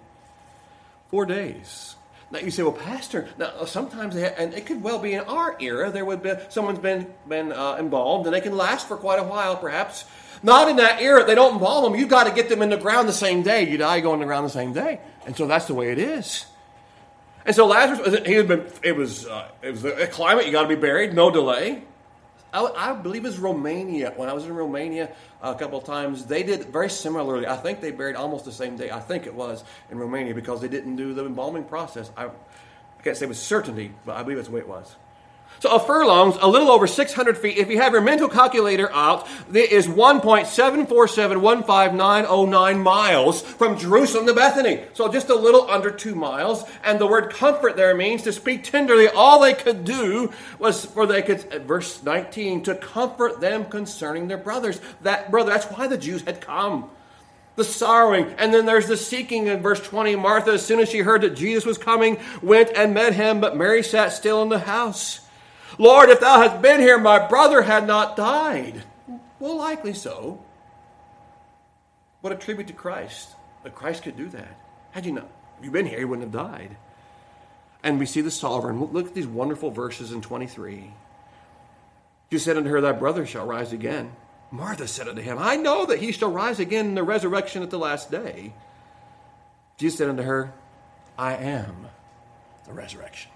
Four 1.10 1.26
days. 1.26 1.94
Now 2.30 2.38
you 2.38 2.50
say, 2.50 2.62
well, 2.62 2.72
Pastor. 2.72 3.28
Now 3.38 3.64
sometimes, 3.64 4.14
have, 4.14 4.34
and 4.38 4.54
it 4.54 4.66
could 4.66 4.82
well 4.82 4.98
be 4.98 5.14
in 5.14 5.20
our 5.20 5.56
era, 5.60 5.90
there 5.90 6.04
would 6.04 6.22
be 6.22 6.32
someone's 6.48 6.78
been 6.78 7.12
been 7.28 7.52
uh, 7.52 7.76
embalmed, 7.78 8.26
and 8.26 8.34
they 8.34 8.40
can 8.40 8.56
last 8.56 8.86
for 8.86 8.96
quite 8.96 9.18
a 9.18 9.24
while, 9.24 9.56
perhaps. 9.56 10.04
Not 10.42 10.68
in 10.68 10.76
that 10.76 11.02
era. 11.02 11.24
They 11.24 11.34
don't 11.34 11.54
embalm 11.54 11.84
them. 11.84 12.00
You've 12.00 12.08
got 12.08 12.24
to 12.24 12.32
get 12.32 12.48
them 12.48 12.62
in 12.62 12.70
the 12.70 12.76
ground 12.76 13.08
the 13.08 13.12
same 13.12 13.42
day. 13.42 13.68
You 13.68 13.76
die, 13.76 14.00
go 14.00 14.14
in 14.14 14.20
the 14.20 14.26
ground 14.26 14.46
the 14.46 14.50
same 14.50 14.72
day, 14.72 15.00
and 15.26 15.36
so 15.36 15.46
that's 15.46 15.66
the 15.66 15.74
way 15.74 15.90
it 15.90 15.98
is. 15.98 16.46
And 17.44 17.54
so 17.54 17.66
Lazarus, 17.66 18.26
he 18.26 18.34
had 18.34 18.48
been. 18.48 18.66
It 18.82 18.96
was 18.96 19.26
uh, 19.26 19.48
it 19.62 19.72
was 19.72 19.84
a 19.84 20.06
climate. 20.06 20.46
You 20.46 20.52
got 20.52 20.62
to 20.62 20.68
be 20.68 20.76
buried, 20.76 21.14
no 21.14 21.30
delay. 21.30 21.82
I, 22.52 22.64
I, 22.64 22.92
believe 22.94 23.24
it 23.24 23.28
was 23.28 23.38
Romania. 23.38 24.12
When 24.16 24.28
I 24.28 24.32
was 24.32 24.44
in 24.44 24.54
Romania 24.54 25.10
a 25.42 25.54
couple 25.54 25.78
of 25.78 25.84
times, 25.84 26.26
they 26.26 26.42
did 26.42 26.66
very 26.66 26.90
similarly. 26.90 27.46
I 27.46 27.56
think 27.56 27.80
they 27.80 27.90
buried 27.90 28.16
almost 28.16 28.44
the 28.44 28.52
same 28.52 28.76
day. 28.76 28.90
I 28.90 29.00
think 29.00 29.26
it 29.26 29.34
was 29.34 29.64
in 29.90 29.98
Romania 29.98 30.34
because 30.34 30.60
they 30.60 30.68
didn't 30.68 30.96
do 30.96 31.14
the 31.14 31.24
embalming 31.24 31.64
process. 31.64 32.10
I, 32.16 32.26
I 32.26 33.02
can't 33.02 33.16
say 33.16 33.26
with 33.26 33.38
certainty, 33.38 33.92
but 34.04 34.16
I 34.16 34.22
believe 34.22 34.38
that's 34.38 34.48
the 34.48 34.54
way 34.54 34.60
it 34.60 34.68
was. 34.68 34.96
So 35.60 35.76
a 35.76 35.78
furlong's 35.78 36.36
a 36.40 36.48
little 36.48 36.70
over 36.70 36.86
600 36.86 37.36
feet. 37.36 37.58
If 37.58 37.68
you 37.68 37.82
have 37.82 37.92
your 37.92 38.00
mental 38.00 38.30
calculator 38.30 38.90
out, 38.92 39.28
it 39.52 39.70
is 39.70 39.86
1.74715909 39.86 42.82
miles 42.82 43.42
from 43.42 43.76
Jerusalem 43.76 44.24
to 44.26 44.32
Bethany. 44.32 44.82
So 44.94 45.12
just 45.12 45.28
a 45.28 45.34
little 45.34 45.70
under 45.70 45.90
two 45.90 46.14
miles. 46.14 46.64
And 46.82 46.98
the 46.98 47.06
word 47.06 47.34
comfort 47.34 47.76
there 47.76 47.94
means 47.94 48.22
to 48.22 48.32
speak 48.32 48.64
tenderly. 48.64 49.08
All 49.08 49.40
they 49.40 49.52
could 49.52 49.84
do 49.84 50.32
was 50.58 50.86
for 50.86 51.06
they 51.06 51.20
could, 51.20 51.42
verse 51.64 52.02
19, 52.02 52.62
to 52.62 52.74
comfort 52.74 53.42
them 53.42 53.66
concerning 53.66 54.28
their 54.28 54.38
brothers. 54.38 54.80
That 55.02 55.30
brother, 55.30 55.50
that's 55.50 55.66
why 55.66 55.88
the 55.88 55.98
Jews 55.98 56.22
had 56.22 56.40
come 56.40 56.88
the 57.56 57.64
sorrowing. 57.64 58.32
And 58.38 58.54
then 58.54 58.64
there's 58.64 58.86
the 58.86 58.96
seeking 58.96 59.48
in 59.48 59.60
verse 59.60 59.80
20. 59.80 60.16
Martha, 60.16 60.52
as 60.52 60.64
soon 60.64 60.80
as 60.80 60.88
she 60.88 61.00
heard 61.00 61.20
that 61.20 61.36
Jesus 61.36 61.66
was 61.66 61.76
coming, 61.76 62.18
went 62.40 62.70
and 62.74 62.94
met 62.94 63.12
him, 63.12 63.40
but 63.40 63.54
Mary 63.54 63.82
sat 63.82 64.14
still 64.14 64.42
in 64.42 64.48
the 64.48 64.60
house. 64.60 65.20
Lord, 65.78 66.10
if 66.10 66.20
thou 66.20 66.40
hadst 66.40 66.62
been 66.62 66.80
here, 66.80 66.98
my 66.98 67.26
brother 67.26 67.62
had 67.62 67.86
not 67.86 68.16
died. 68.16 68.82
Well, 69.38 69.56
likely 69.56 69.94
so. 69.94 70.42
What 72.20 72.32
a 72.32 72.36
tribute 72.36 72.66
to 72.68 72.72
Christ 72.72 73.30
that 73.62 73.74
Christ 73.74 74.02
could 74.02 74.16
do 74.16 74.28
that. 74.30 74.58
Had 74.90 75.06
you 75.06 75.12
not, 75.12 75.28
if 75.58 75.64
you'd 75.64 75.72
been 75.72 75.86
here, 75.86 75.98
he 75.98 76.04
wouldn't 76.04 76.32
have 76.32 76.50
died. 76.50 76.76
And 77.82 77.98
we 77.98 78.06
see 78.06 78.20
the 78.20 78.30
sovereign. 78.30 78.82
Look 78.84 79.06
at 79.06 79.14
these 79.14 79.26
wonderful 79.26 79.70
verses 79.70 80.12
in 80.12 80.20
23. 80.20 80.92
You 82.30 82.38
said 82.38 82.56
unto 82.56 82.68
her, 82.68 82.80
Thy 82.80 82.92
brother 82.92 83.24
shall 83.24 83.46
rise 83.46 83.72
again. 83.72 84.12
Martha 84.50 84.86
said 84.86 85.08
unto 85.08 85.22
him, 85.22 85.38
I 85.38 85.56
know 85.56 85.86
that 85.86 86.00
he 86.00 86.12
shall 86.12 86.30
rise 86.30 86.60
again 86.60 86.86
in 86.86 86.94
the 86.94 87.02
resurrection 87.02 87.62
at 87.62 87.70
the 87.70 87.78
last 87.78 88.10
day. 88.10 88.52
Jesus 89.78 89.98
said 89.98 90.08
unto 90.08 90.22
her, 90.22 90.52
I 91.16 91.36
am 91.36 91.86
the 92.66 92.72
resurrection 92.72 93.30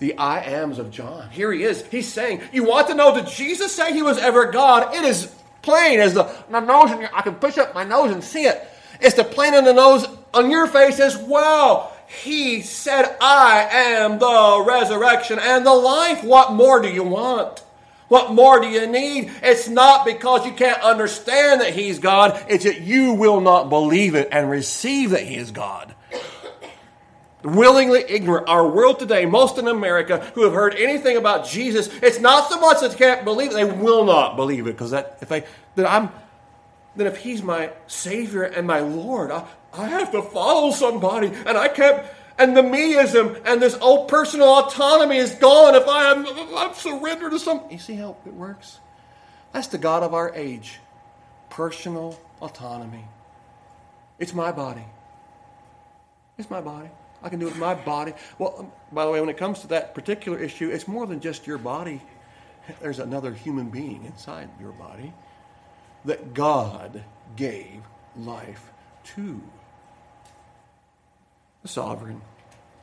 the 0.00 0.16
I 0.16 0.40
ams 0.40 0.78
of 0.78 0.90
John. 0.90 1.28
Here 1.30 1.52
he 1.52 1.62
is. 1.62 1.86
He's 1.86 2.12
saying, 2.12 2.40
You 2.52 2.64
want 2.64 2.88
to 2.88 2.94
know, 2.94 3.14
did 3.14 3.28
Jesus 3.28 3.72
say 3.72 3.92
he 3.92 4.02
was 4.02 4.18
ever 4.18 4.50
God? 4.50 4.94
It 4.94 5.04
is 5.04 5.32
plain 5.62 6.00
as 6.00 6.14
the 6.14 6.28
my 6.48 6.60
nose, 6.60 6.90
I 7.14 7.22
can 7.22 7.34
push 7.36 7.58
up 7.58 7.74
my 7.74 7.84
nose 7.84 8.10
and 8.10 8.24
see 8.24 8.44
it. 8.44 8.66
It's 9.00 9.14
the 9.14 9.24
plain 9.24 9.54
in 9.54 9.64
the 9.64 9.74
nose 9.74 10.06
on 10.34 10.50
your 10.50 10.66
face 10.66 10.98
as 10.98 11.16
well. 11.16 11.96
He 12.06 12.62
said, 12.62 13.16
I 13.20 13.68
am 13.70 14.18
the 14.18 14.64
resurrection 14.66 15.38
and 15.38 15.64
the 15.64 15.72
life. 15.72 16.24
What 16.24 16.52
more 16.52 16.80
do 16.80 16.88
you 16.88 17.04
want? 17.04 17.62
What 18.08 18.32
more 18.32 18.58
do 18.58 18.66
you 18.66 18.88
need? 18.88 19.30
It's 19.42 19.68
not 19.68 20.04
because 20.04 20.44
you 20.44 20.52
can't 20.52 20.82
understand 20.82 21.60
that 21.60 21.74
He's 21.74 22.00
God, 22.00 22.44
it's 22.48 22.64
that 22.64 22.80
you 22.80 23.12
will 23.12 23.40
not 23.40 23.68
believe 23.68 24.16
it 24.16 24.28
and 24.32 24.50
receive 24.50 25.10
that 25.10 25.22
He 25.22 25.36
is 25.36 25.52
God 25.52 25.94
willingly 27.42 28.04
ignorant. 28.08 28.48
Our 28.48 28.68
world 28.68 28.98
today, 28.98 29.26
most 29.26 29.58
in 29.58 29.68
America 29.68 30.18
who 30.34 30.44
have 30.44 30.52
heard 30.52 30.74
anything 30.74 31.16
about 31.16 31.46
Jesus, 31.46 31.88
it's 32.02 32.20
not 32.20 32.48
so 32.48 32.60
much 32.60 32.80
that 32.80 32.92
they 32.92 32.98
can't 32.98 33.24
believe 33.24 33.52
it, 33.52 33.54
they 33.54 33.64
will 33.64 34.04
not 34.04 34.36
believe 34.36 34.66
it 34.66 34.72
because 34.72 34.90
that 34.90 35.18
if 35.20 35.28
they 35.28 35.44
that 35.76 35.86
I'm 35.86 36.10
then 36.96 37.06
if 37.06 37.18
he's 37.18 37.42
my 37.42 37.70
savior 37.86 38.42
and 38.42 38.66
my 38.66 38.80
Lord, 38.80 39.30
I, 39.30 39.46
I 39.72 39.88
have 39.88 40.10
to 40.12 40.22
follow 40.22 40.72
somebody 40.72 41.28
and 41.28 41.56
I 41.56 41.68
can't 41.68 42.04
and 42.38 42.56
the 42.56 42.62
meism 42.62 43.40
and 43.44 43.60
this 43.60 43.76
old 43.76 44.08
personal 44.08 44.48
autonomy 44.48 45.16
is 45.16 45.34
gone 45.34 45.74
if 45.74 45.86
I 45.86 46.10
am 46.10 46.26
I'm 46.56 46.74
surrendered 46.74 47.32
to 47.32 47.38
some 47.38 47.62
you 47.70 47.78
see 47.78 47.94
how 47.94 48.16
it 48.26 48.34
works? 48.34 48.78
That's 49.52 49.68
the 49.68 49.78
God 49.78 50.02
of 50.02 50.14
our 50.14 50.34
age. 50.34 50.78
Personal 51.48 52.18
autonomy. 52.40 53.04
It's 54.18 54.34
my 54.34 54.52
body. 54.52 54.84
It's 56.38 56.50
my 56.50 56.60
body. 56.60 56.90
I 57.22 57.28
can 57.28 57.38
do 57.38 57.46
it 57.46 57.50
with 57.50 57.58
my 57.58 57.74
body. 57.74 58.14
Well, 58.38 58.54
um, 58.58 58.72
by 58.92 59.04
the 59.04 59.10
way, 59.10 59.20
when 59.20 59.28
it 59.28 59.36
comes 59.36 59.60
to 59.60 59.66
that 59.68 59.94
particular 59.94 60.38
issue, 60.38 60.70
it's 60.70 60.88
more 60.88 61.06
than 61.06 61.20
just 61.20 61.46
your 61.46 61.58
body. 61.58 62.00
There's 62.80 62.98
another 62.98 63.32
human 63.32 63.68
being 63.68 64.04
inside 64.04 64.48
your 64.60 64.72
body 64.72 65.12
that 66.04 66.34
God 66.34 67.04
gave 67.36 67.82
life 68.16 68.70
to. 69.16 69.40
The 71.62 71.68
sovereign. 71.68 72.22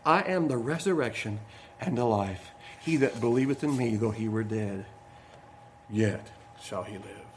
I 0.06 0.22
am 0.22 0.48
the 0.48 0.58
resurrection 0.58 1.40
and 1.82 1.98
the 1.98 2.06
life. 2.06 2.52
He 2.80 2.96
that 2.98 3.20
believeth 3.20 3.64
in 3.64 3.76
me, 3.76 3.96
though 3.96 4.12
he 4.12 4.30
were 4.30 4.44
dead, 4.44 4.86
yet 5.90 6.30
shall 6.62 6.84
he 6.84 6.94
live. 6.94 7.28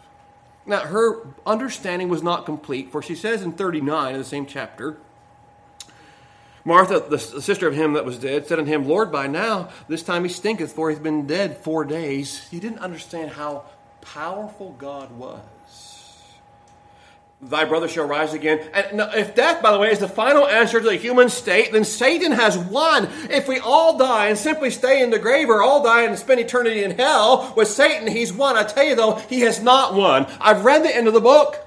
Now, 0.67 0.81
her 0.81 1.27
understanding 1.47 2.09
was 2.09 2.23
not 2.23 2.45
complete, 2.45 2.93
for 2.93 3.03
she 3.03 3.15
says 3.15 3.43
in 3.43 3.53
39 3.53 4.15
of 4.15 4.19
the 4.19 4.25
same 4.25 4.47
chapter, 4.47 4.99
Martha, 6.65 7.01
the 7.01 7.19
sister 7.19 7.67
of 7.67 7.75
him 7.75 7.95
that 7.95 8.05
was 8.05 8.19
dead, 8.19 8.47
said 8.47 8.59
unto 8.59 8.71
him, 8.71 8.87
Lord, 8.87 9.11
by 9.11 9.27
now 9.27 9.71
this 9.89 10.03
time 10.03 10.25
he 10.25 10.31
stinketh, 10.31 10.73
for 10.73 10.91
he's 10.91 10.99
been 10.99 11.27
dead 11.27 11.57
four 11.59 11.85
days. 11.85 12.47
He 12.51 12.61
didn't 12.61 12.81
understand 12.81 13.31
how 13.31 13.65
powerful 14.01 14.75
God 14.79 15.11
was. 15.13 15.41
Thy 17.43 17.65
brother 17.65 17.89
shall 17.89 18.07
rise 18.07 18.35
again. 18.35 18.59
And 18.75 19.01
if 19.15 19.35
death, 19.35 19.63
by 19.63 19.73
the 19.73 19.79
way, 19.79 19.91
is 19.91 19.99
the 19.99 20.09
final 20.09 20.47
answer 20.47 20.79
to 20.79 20.87
the 20.87 20.97
human 20.97 21.31
state, 21.31 21.73
then 21.73 21.85
Satan 21.85 22.33
has 22.33 22.59
won. 22.59 23.09
If 23.31 23.49
we 23.49 23.59
all 23.59 23.97
die 23.97 24.27
and 24.27 24.37
simply 24.37 24.71
stay 24.71 25.03
in 25.03 25.09
the 25.09 25.19
grave 25.19 25.49
or 25.49 25.63
all 25.63 25.83
die 25.83 26.03
and 26.03 26.19
spend 26.19 26.41
eternity 26.41 26.85
in 26.85 26.91
hell, 26.91 27.55
with 27.57 27.69
Satan, 27.69 28.07
he's 28.07 28.31
won. 28.31 28.57
I 28.57 28.65
tell 28.65 28.85
you 28.85 28.95
though, 28.95 29.15
he 29.15 29.41
has 29.41 29.63
not 29.63 29.95
won. 29.95 30.27
I've 30.39 30.67
read 30.67 30.83
the 30.85 30.95
end 30.95 31.09
of 31.09 31.15
the 31.15 31.21
book. 31.23 31.67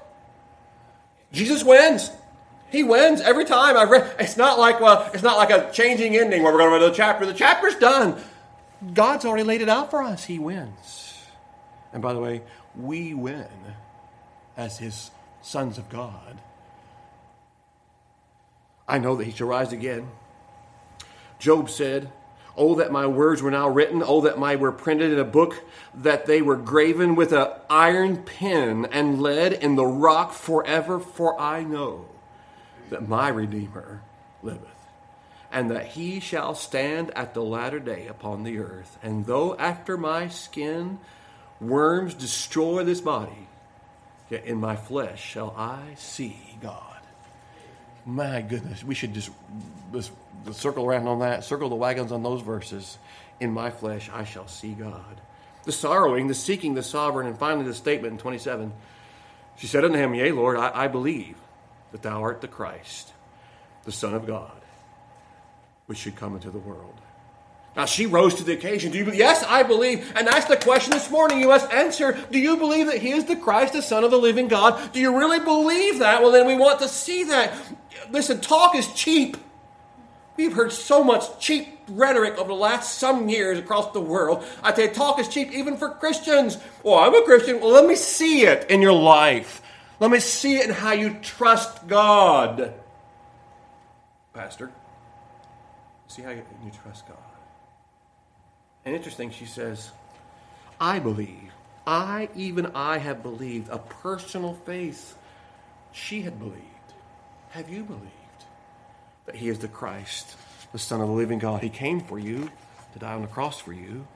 Jesus 1.32 1.64
wins. 1.64 2.08
He 2.70 2.82
wins 2.82 3.20
every 3.20 3.44
time. 3.44 3.76
I've 3.76 3.90
read. 3.90 4.14
It's 4.18 4.36
not 4.36 4.58
like 4.58 4.80
well, 4.80 5.10
it's 5.14 5.22
not 5.22 5.36
like 5.36 5.50
a 5.50 5.70
changing 5.72 6.16
ending 6.16 6.42
where 6.42 6.52
we're 6.52 6.58
going 6.58 6.70
to 6.70 6.84
read 6.84 6.92
the 6.92 6.96
chapter. 6.96 7.24
The 7.26 7.34
chapter's 7.34 7.76
done. 7.76 8.20
God's 8.92 9.24
already 9.24 9.44
laid 9.44 9.62
it 9.62 9.68
out 9.68 9.90
for 9.90 10.02
us. 10.02 10.24
He 10.24 10.38
wins. 10.38 11.14
And 11.92 12.02
by 12.02 12.12
the 12.12 12.20
way, 12.20 12.42
we 12.76 13.14
win 13.14 13.46
as 14.56 14.78
his 14.78 15.10
sons 15.42 15.78
of 15.78 15.88
God. 15.88 16.40
I 18.86 18.98
know 18.98 19.16
that 19.16 19.24
he 19.24 19.32
shall 19.32 19.46
rise 19.46 19.72
again. 19.72 20.08
Job 21.38 21.70
said, 21.70 22.10
Oh, 22.56 22.76
that 22.76 22.92
my 22.92 23.06
words 23.06 23.42
were 23.42 23.50
now 23.50 23.68
written. 23.68 24.02
Oh, 24.04 24.20
that 24.22 24.38
my 24.38 24.56
were 24.56 24.72
printed 24.72 25.12
in 25.12 25.18
a 25.18 25.24
book, 25.24 25.62
that 25.94 26.26
they 26.26 26.42
were 26.42 26.56
graven 26.56 27.14
with 27.16 27.32
an 27.32 27.48
iron 27.68 28.22
pen 28.22 28.86
and 28.92 29.20
lead 29.20 29.52
in 29.52 29.76
the 29.76 29.86
rock 29.86 30.32
forever. 30.32 31.00
For 31.00 31.40
I 31.40 31.64
know 31.64 32.06
that 32.94 33.08
my 33.08 33.26
Redeemer 33.26 34.02
liveth, 34.40 34.86
and 35.50 35.68
that 35.72 35.84
he 35.84 36.20
shall 36.20 36.54
stand 36.54 37.10
at 37.16 37.34
the 37.34 37.42
latter 37.42 37.80
day 37.80 38.06
upon 38.06 38.44
the 38.44 38.58
earth. 38.58 38.96
And 39.02 39.26
though 39.26 39.56
after 39.56 39.96
my 39.96 40.28
skin 40.28 41.00
worms 41.60 42.14
destroy 42.14 42.84
this 42.84 43.00
body, 43.00 43.48
yet 44.30 44.44
in 44.44 44.58
my 44.58 44.76
flesh 44.76 45.20
shall 45.20 45.52
I 45.58 45.94
see 45.96 46.38
God. 46.62 47.00
My 48.06 48.42
goodness, 48.42 48.84
we 48.84 48.94
should 48.94 49.12
just, 49.12 49.30
just 49.92 50.12
circle 50.52 50.86
around 50.86 51.08
on 51.08 51.18
that, 51.18 51.42
circle 51.42 51.68
the 51.68 51.74
wagons 51.74 52.12
on 52.12 52.22
those 52.22 52.42
verses. 52.42 52.96
In 53.40 53.50
my 53.50 53.70
flesh 53.70 54.08
I 54.14 54.22
shall 54.22 54.46
see 54.46 54.70
God. 54.70 55.20
The 55.64 55.72
sorrowing, 55.72 56.28
the 56.28 56.34
seeking 56.34 56.74
the 56.74 56.82
sovereign, 56.84 57.26
and 57.26 57.36
finally 57.36 57.66
the 57.66 57.74
statement 57.74 58.12
in 58.12 58.18
27. 58.18 58.72
She 59.56 59.66
said 59.66 59.84
unto 59.84 59.98
him, 59.98 60.14
Yea, 60.14 60.30
Lord, 60.30 60.58
I, 60.58 60.84
I 60.84 60.86
believe 60.86 61.34
that 61.94 62.02
thou 62.02 62.22
art 62.22 62.40
the 62.40 62.48
Christ, 62.48 63.12
the 63.84 63.92
Son 63.92 64.14
of 64.14 64.26
God, 64.26 64.50
which 65.86 65.98
should 65.98 66.16
come 66.16 66.34
into 66.34 66.50
the 66.50 66.58
world. 66.58 67.00
Now 67.76 67.84
she 67.84 68.06
rose 68.06 68.34
to 68.34 68.42
the 68.42 68.52
occasion. 68.52 68.90
Do 68.90 68.98
you 68.98 69.04
believe? 69.04 69.20
Yes, 69.20 69.44
I 69.46 69.62
believe. 69.62 70.12
And 70.16 70.26
that's 70.26 70.46
the 70.46 70.56
question 70.56 70.90
this 70.90 71.08
morning. 71.08 71.38
You 71.38 71.46
must 71.46 71.72
answer. 71.72 72.18
Do 72.32 72.40
you 72.40 72.56
believe 72.56 72.86
that 72.86 72.98
he 72.98 73.12
is 73.12 73.26
the 73.26 73.36
Christ, 73.36 73.74
the 73.74 73.80
Son 73.80 74.02
of 74.02 74.10
the 74.10 74.18
living 74.18 74.48
God? 74.48 74.92
Do 74.92 74.98
you 74.98 75.16
really 75.16 75.38
believe 75.38 76.00
that? 76.00 76.20
Well, 76.20 76.32
then 76.32 76.48
we 76.48 76.56
want 76.56 76.80
to 76.80 76.88
see 76.88 77.22
that. 77.24 77.56
Listen, 78.10 78.40
talk 78.40 78.74
is 78.74 78.92
cheap. 78.94 79.36
We've 80.36 80.52
heard 80.52 80.72
so 80.72 81.04
much 81.04 81.38
cheap 81.38 81.78
rhetoric 81.88 82.38
over 82.38 82.48
the 82.48 82.54
last 82.54 82.98
some 82.98 83.28
years 83.28 83.56
across 83.56 83.92
the 83.92 84.00
world. 84.00 84.44
I 84.64 84.74
say 84.74 84.88
talk 84.88 85.20
is 85.20 85.28
cheap 85.28 85.52
even 85.52 85.76
for 85.76 85.90
Christians. 85.90 86.58
Well, 86.82 86.96
I'm 86.96 87.14
a 87.14 87.22
Christian. 87.22 87.60
Well, 87.60 87.70
let 87.70 87.86
me 87.86 87.94
see 87.94 88.46
it 88.46 88.68
in 88.68 88.82
your 88.82 88.94
life. 88.94 89.60
Let 90.00 90.10
me 90.10 90.20
see 90.20 90.56
it 90.56 90.66
in 90.68 90.74
how 90.74 90.92
you 90.92 91.14
trust 91.22 91.86
God. 91.86 92.74
Pastor, 94.32 94.72
see 96.08 96.22
how 96.22 96.30
you, 96.30 96.42
you 96.64 96.70
trust 96.82 97.06
God. 97.06 97.16
And 98.84 98.94
interesting, 98.94 99.30
she 99.30 99.46
says, 99.46 99.90
I 100.80 100.98
believe. 100.98 101.52
I, 101.86 102.28
even 102.34 102.66
I, 102.74 102.98
have 102.98 103.22
believed. 103.22 103.68
A 103.70 103.78
personal 103.78 104.54
faith. 104.66 105.16
She 105.92 106.22
had 106.22 106.38
believed. 106.38 106.58
Have 107.50 107.68
you 107.68 107.84
believed 107.84 108.04
that 109.26 109.36
He 109.36 109.48
is 109.48 109.60
the 109.60 109.68
Christ, 109.68 110.36
the 110.72 110.78
Son 110.78 111.00
of 111.00 111.08
the 111.08 111.14
living 111.14 111.38
God? 111.38 111.62
He 111.62 111.70
came 111.70 112.00
for 112.00 112.18
you 112.18 112.50
to 112.94 112.98
die 112.98 113.14
on 113.14 113.22
the 113.22 113.28
cross 113.28 113.60
for 113.60 113.72
you. 113.72 114.06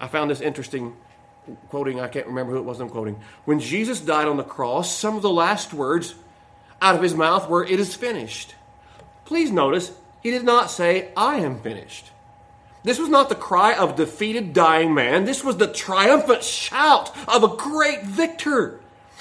I 0.00 0.08
found 0.08 0.30
this 0.30 0.40
interesting 0.40 0.96
quoting. 1.68 2.00
I 2.00 2.08
can't 2.08 2.26
remember 2.26 2.52
who 2.52 2.58
it 2.58 2.64
was 2.64 2.80
I'm 2.80 2.88
quoting. 2.88 3.20
When 3.44 3.60
Jesus 3.60 4.00
died 4.00 4.28
on 4.28 4.36
the 4.36 4.44
cross, 4.44 4.96
some 4.96 5.16
of 5.16 5.22
the 5.22 5.30
last 5.30 5.74
words 5.74 6.14
out 6.80 6.94
of 6.94 7.02
his 7.02 7.14
mouth 7.14 7.48
were, 7.48 7.64
It 7.64 7.80
is 7.80 7.94
finished. 7.94 8.54
Please 9.24 9.50
notice, 9.50 9.92
he 10.22 10.30
did 10.30 10.44
not 10.44 10.70
say, 10.70 11.10
I 11.16 11.36
am 11.36 11.60
finished. 11.60 12.10
This 12.84 12.98
was 12.98 13.08
not 13.08 13.28
the 13.28 13.34
cry 13.34 13.74
of 13.74 13.96
defeated, 13.96 14.52
dying 14.52 14.92
man. 14.92 15.24
This 15.24 15.44
was 15.44 15.56
the 15.56 15.72
triumphant 15.72 16.42
shout 16.42 17.16
of 17.28 17.44
a 17.44 17.56
great 17.56 18.02
victor. 18.02 18.80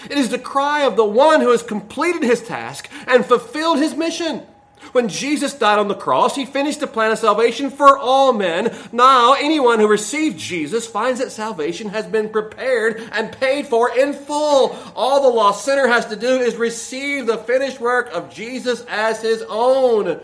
It 0.09 0.17
is 0.17 0.29
the 0.29 0.39
cry 0.39 0.81
of 0.81 0.95
the 0.95 1.05
one 1.05 1.41
who 1.41 1.51
has 1.51 1.61
completed 1.61 2.23
his 2.23 2.41
task 2.41 2.89
and 3.05 3.23
fulfilled 3.23 3.77
his 3.77 3.95
mission. 3.95 4.47
When 4.91 5.07
Jesus 5.07 5.53
died 5.53 5.79
on 5.79 5.87
the 5.87 5.95
cross, 5.95 6.35
he 6.35 6.45
finished 6.45 6.79
the 6.79 6.87
plan 6.87 7.11
of 7.11 7.19
salvation 7.19 7.69
for 7.69 7.97
all 7.97 8.33
men. 8.33 8.75
Now, 8.91 9.33
anyone 9.33 9.79
who 9.79 9.87
receives 9.87 10.43
Jesus 10.43 10.85
finds 10.87 11.19
that 11.19 11.31
salvation 11.31 11.89
has 11.89 12.05
been 12.05 12.29
prepared 12.29 13.01
and 13.11 13.31
paid 13.31 13.67
for 13.67 13.95
in 13.97 14.13
full. 14.13 14.75
All 14.95 15.21
the 15.21 15.29
lost 15.29 15.63
sinner 15.63 15.87
has 15.87 16.07
to 16.07 16.15
do 16.15 16.39
is 16.39 16.55
receive 16.55 17.25
the 17.25 17.37
finished 17.37 17.79
work 17.79 18.09
of 18.11 18.33
Jesus 18.33 18.83
as 18.89 19.21
his 19.21 19.43
own. 19.47 20.19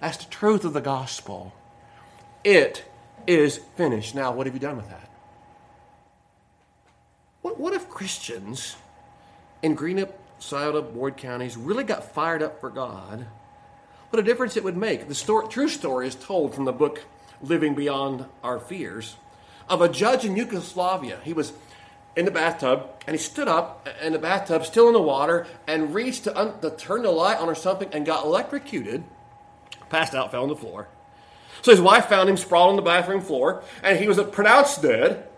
That's 0.00 0.24
the 0.24 0.30
truth 0.30 0.64
of 0.64 0.72
the 0.72 0.80
gospel. 0.80 1.52
It 2.42 2.84
is 3.26 3.58
finished. 3.76 4.14
Now, 4.14 4.32
what 4.32 4.46
have 4.46 4.54
you 4.54 4.60
done 4.60 4.76
with 4.76 4.88
that? 4.88 5.10
What, 7.42 7.60
what 7.60 7.74
if 7.74 7.88
Christians 7.88 8.76
in 9.62 9.76
Greenup, 9.76 10.12
Scioto, 10.38 10.80
Ward 10.80 11.16
counties 11.16 11.56
really 11.56 11.84
got 11.84 12.14
fired 12.14 12.42
up 12.42 12.60
for 12.60 12.70
God? 12.70 13.26
What 14.10 14.18
a 14.18 14.24
difference 14.24 14.56
it 14.56 14.64
would 14.64 14.76
make. 14.76 15.06
The 15.06 15.14
story, 15.14 15.46
true 15.46 15.68
story 15.68 16.08
is 16.08 16.16
told 16.16 16.52
from 16.52 16.64
the 16.64 16.72
book 16.72 17.04
Living 17.40 17.76
Beyond 17.76 18.24
Our 18.42 18.58
Fears 18.58 19.14
of 19.68 19.80
a 19.80 19.88
judge 19.88 20.24
in 20.24 20.34
Yugoslavia. 20.36 21.20
He 21.22 21.32
was 21.32 21.52
in 22.16 22.24
the 22.24 22.32
bathtub 22.32 22.90
and 23.06 23.14
he 23.14 23.22
stood 23.22 23.46
up 23.46 23.88
in 24.02 24.12
the 24.12 24.18
bathtub, 24.18 24.66
still 24.66 24.88
in 24.88 24.94
the 24.94 25.00
water, 25.00 25.46
and 25.68 25.94
reached 25.94 26.24
to, 26.24 26.36
un- 26.36 26.58
to 26.60 26.70
turn 26.70 27.02
the 27.02 27.12
light 27.12 27.38
on 27.38 27.48
or 27.48 27.54
something 27.54 27.88
and 27.92 28.04
got 28.04 28.24
electrocuted, 28.24 29.04
passed 29.90 30.12
out, 30.12 30.32
fell 30.32 30.42
on 30.42 30.48
the 30.48 30.56
floor. 30.56 30.88
So 31.62 31.70
his 31.70 31.80
wife 31.80 32.06
found 32.06 32.28
him 32.28 32.36
sprawled 32.36 32.70
on 32.70 32.76
the 32.76 32.82
bathroom 32.82 33.20
floor, 33.20 33.62
and 33.80 33.96
he 33.96 34.08
was 34.08 34.20
pronounced 34.32 34.82
dead. 34.82 35.28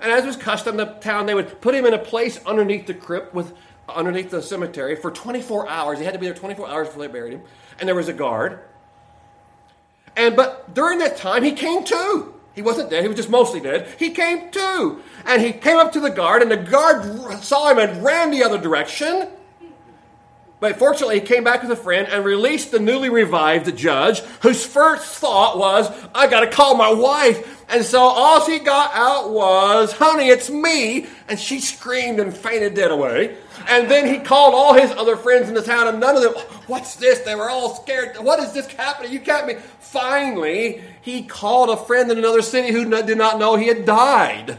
And 0.00 0.10
as 0.10 0.24
was 0.24 0.36
custom, 0.36 0.76
the 0.78 0.86
town 0.86 1.26
they 1.26 1.34
would 1.34 1.60
put 1.60 1.76
him 1.76 1.86
in 1.86 1.94
a 1.94 1.98
place 1.98 2.40
underneath 2.44 2.86
the 2.86 2.94
crypt 2.94 3.34
with 3.34 3.54
underneath 3.88 4.30
the 4.30 4.42
cemetery 4.42 4.96
for 4.96 5.10
24 5.10 5.68
hours. 5.68 5.98
He 5.98 6.04
had 6.04 6.14
to 6.14 6.18
be 6.18 6.26
there 6.26 6.34
24 6.34 6.68
hours 6.68 6.88
before 6.88 7.06
they 7.06 7.12
buried 7.12 7.34
him, 7.34 7.42
and 7.78 7.88
there 7.88 7.94
was 7.94 8.08
a 8.08 8.12
guard. 8.12 8.60
And 10.16 10.34
but 10.34 10.74
during 10.74 10.98
that 11.00 11.16
time, 11.16 11.42
he 11.42 11.52
came 11.52 11.84
to. 11.84 12.34
He 12.54 12.62
wasn't 12.62 12.88
dead. 12.88 13.02
He 13.02 13.08
was 13.08 13.18
just 13.18 13.28
mostly 13.28 13.60
dead. 13.60 13.86
He 13.98 14.10
came 14.10 14.50
to, 14.50 15.02
and 15.26 15.42
he 15.42 15.52
came 15.52 15.76
up 15.76 15.92
to 15.92 16.00
the 16.00 16.10
guard, 16.10 16.40
and 16.40 16.50
the 16.50 16.56
guard 16.56 17.42
saw 17.42 17.68
him 17.70 17.78
and 17.78 18.02
ran 18.02 18.30
the 18.30 18.42
other 18.42 18.58
direction. 18.58 19.28
But 20.58 20.78
fortunately, 20.78 21.20
he 21.20 21.26
came 21.26 21.44
back 21.44 21.62
with 21.62 21.70
a 21.70 21.76
friend 21.76 22.08
and 22.10 22.24
released 22.24 22.70
the 22.70 22.78
newly 22.78 23.10
revived 23.10 23.76
judge, 23.76 24.20
whose 24.40 24.64
first 24.64 25.16
thought 25.16 25.58
was, 25.58 25.90
I 26.14 26.28
gotta 26.28 26.46
call 26.46 26.74
my 26.76 26.90
wife. 26.90 27.64
And 27.68 27.84
so 27.84 28.00
all 28.00 28.40
she 28.40 28.60
got 28.60 28.92
out 28.94 29.30
was, 29.30 29.92
honey, 29.92 30.28
it's 30.28 30.48
me. 30.48 31.08
And 31.28 31.38
she 31.38 31.60
screamed 31.60 32.20
and 32.20 32.34
fainted 32.34 32.74
dead 32.74 32.90
away. 32.90 33.36
And 33.68 33.90
then 33.90 34.06
he 34.06 34.18
called 34.18 34.54
all 34.54 34.72
his 34.72 34.90
other 34.92 35.16
friends 35.16 35.48
in 35.48 35.54
the 35.54 35.62
town, 35.62 35.88
and 35.88 36.00
none 36.00 36.16
of 36.16 36.22
them, 36.22 36.34
what's 36.68 36.96
this? 36.96 37.18
They 37.20 37.34
were 37.34 37.50
all 37.50 37.74
scared. 37.74 38.16
What 38.18 38.38
is 38.40 38.52
this 38.52 38.66
happening? 38.68 39.12
You 39.12 39.18
got 39.18 39.46
me. 39.46 39.56
Finally, 39.80 40.82
he 41.02 41.24
called 41.24 41.68
a 41.68 41.76
friend 41.76 42.10
in 42.10 42.16
another 42.16 42.42
city 42.42 42.72
who 42.72 42.88
did 43.02 43.18
not 43.18 43.38
know 43.38 43.56
he 43.56 43.66
had 43.66 43.84
died. 43.84 44.58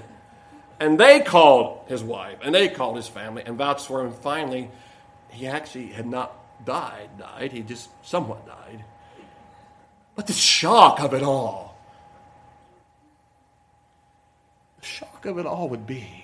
And 0.80 1.00
they 1.00 1.22
called 1.22 1.86
his 1.88 2.04
wife, 2.04 2.38
and 2.44 2.54
they 2.54 2.68
called 2.68 2.98
his 2.98 3.08
family, 3.08 3.42
and 3.46 3.58
vouched 3.58 3.88
for 3.88 4.02
him. 4.02 4.12
Finally, 4.12 4.70
he 5.38 5.48
actually 5.48 5.88
had 5.88 6.08
not 6.08 6.66
died, 6.66 7.10
died. 7.20 7.52
He 7.52 7.62
just 7.62 7.90
somewhat 8.04 8.46
died. 8.48 8.84
But 10.16 10.26
the 10.26 10.34
shock 10.34 11.00
of 11.00 11.14
it 11.14 11.22
all, 11.22 11.78
the 14.80 14.86
shock 14.86 15.26
of 15.26 15.38
it 15.38 15.46
all 15.46 15.70
would 15.70 15.86
be 15.86 16.24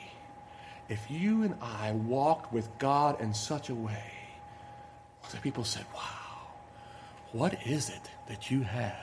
if 0.89 1.10
you 1.10 1.43
and 1.43 1.56
I 1.62 1.91
walked 1.91 2.52
with 2.52 2.67
God 2.80 3.21
in 3.21 3.34
such 3.34 3.69
a 3.69 3.76
way 3.76 4.12
that 5.32 5.41
people 5.41 5.63
said, 5.63 5.86
Wow, 5.93 6.47
what 7.32 7.67
is 7.67 7.89
it 7.89 8.10
that 8.28 8.49
you 8.49 8.62
have? 8.62 8.97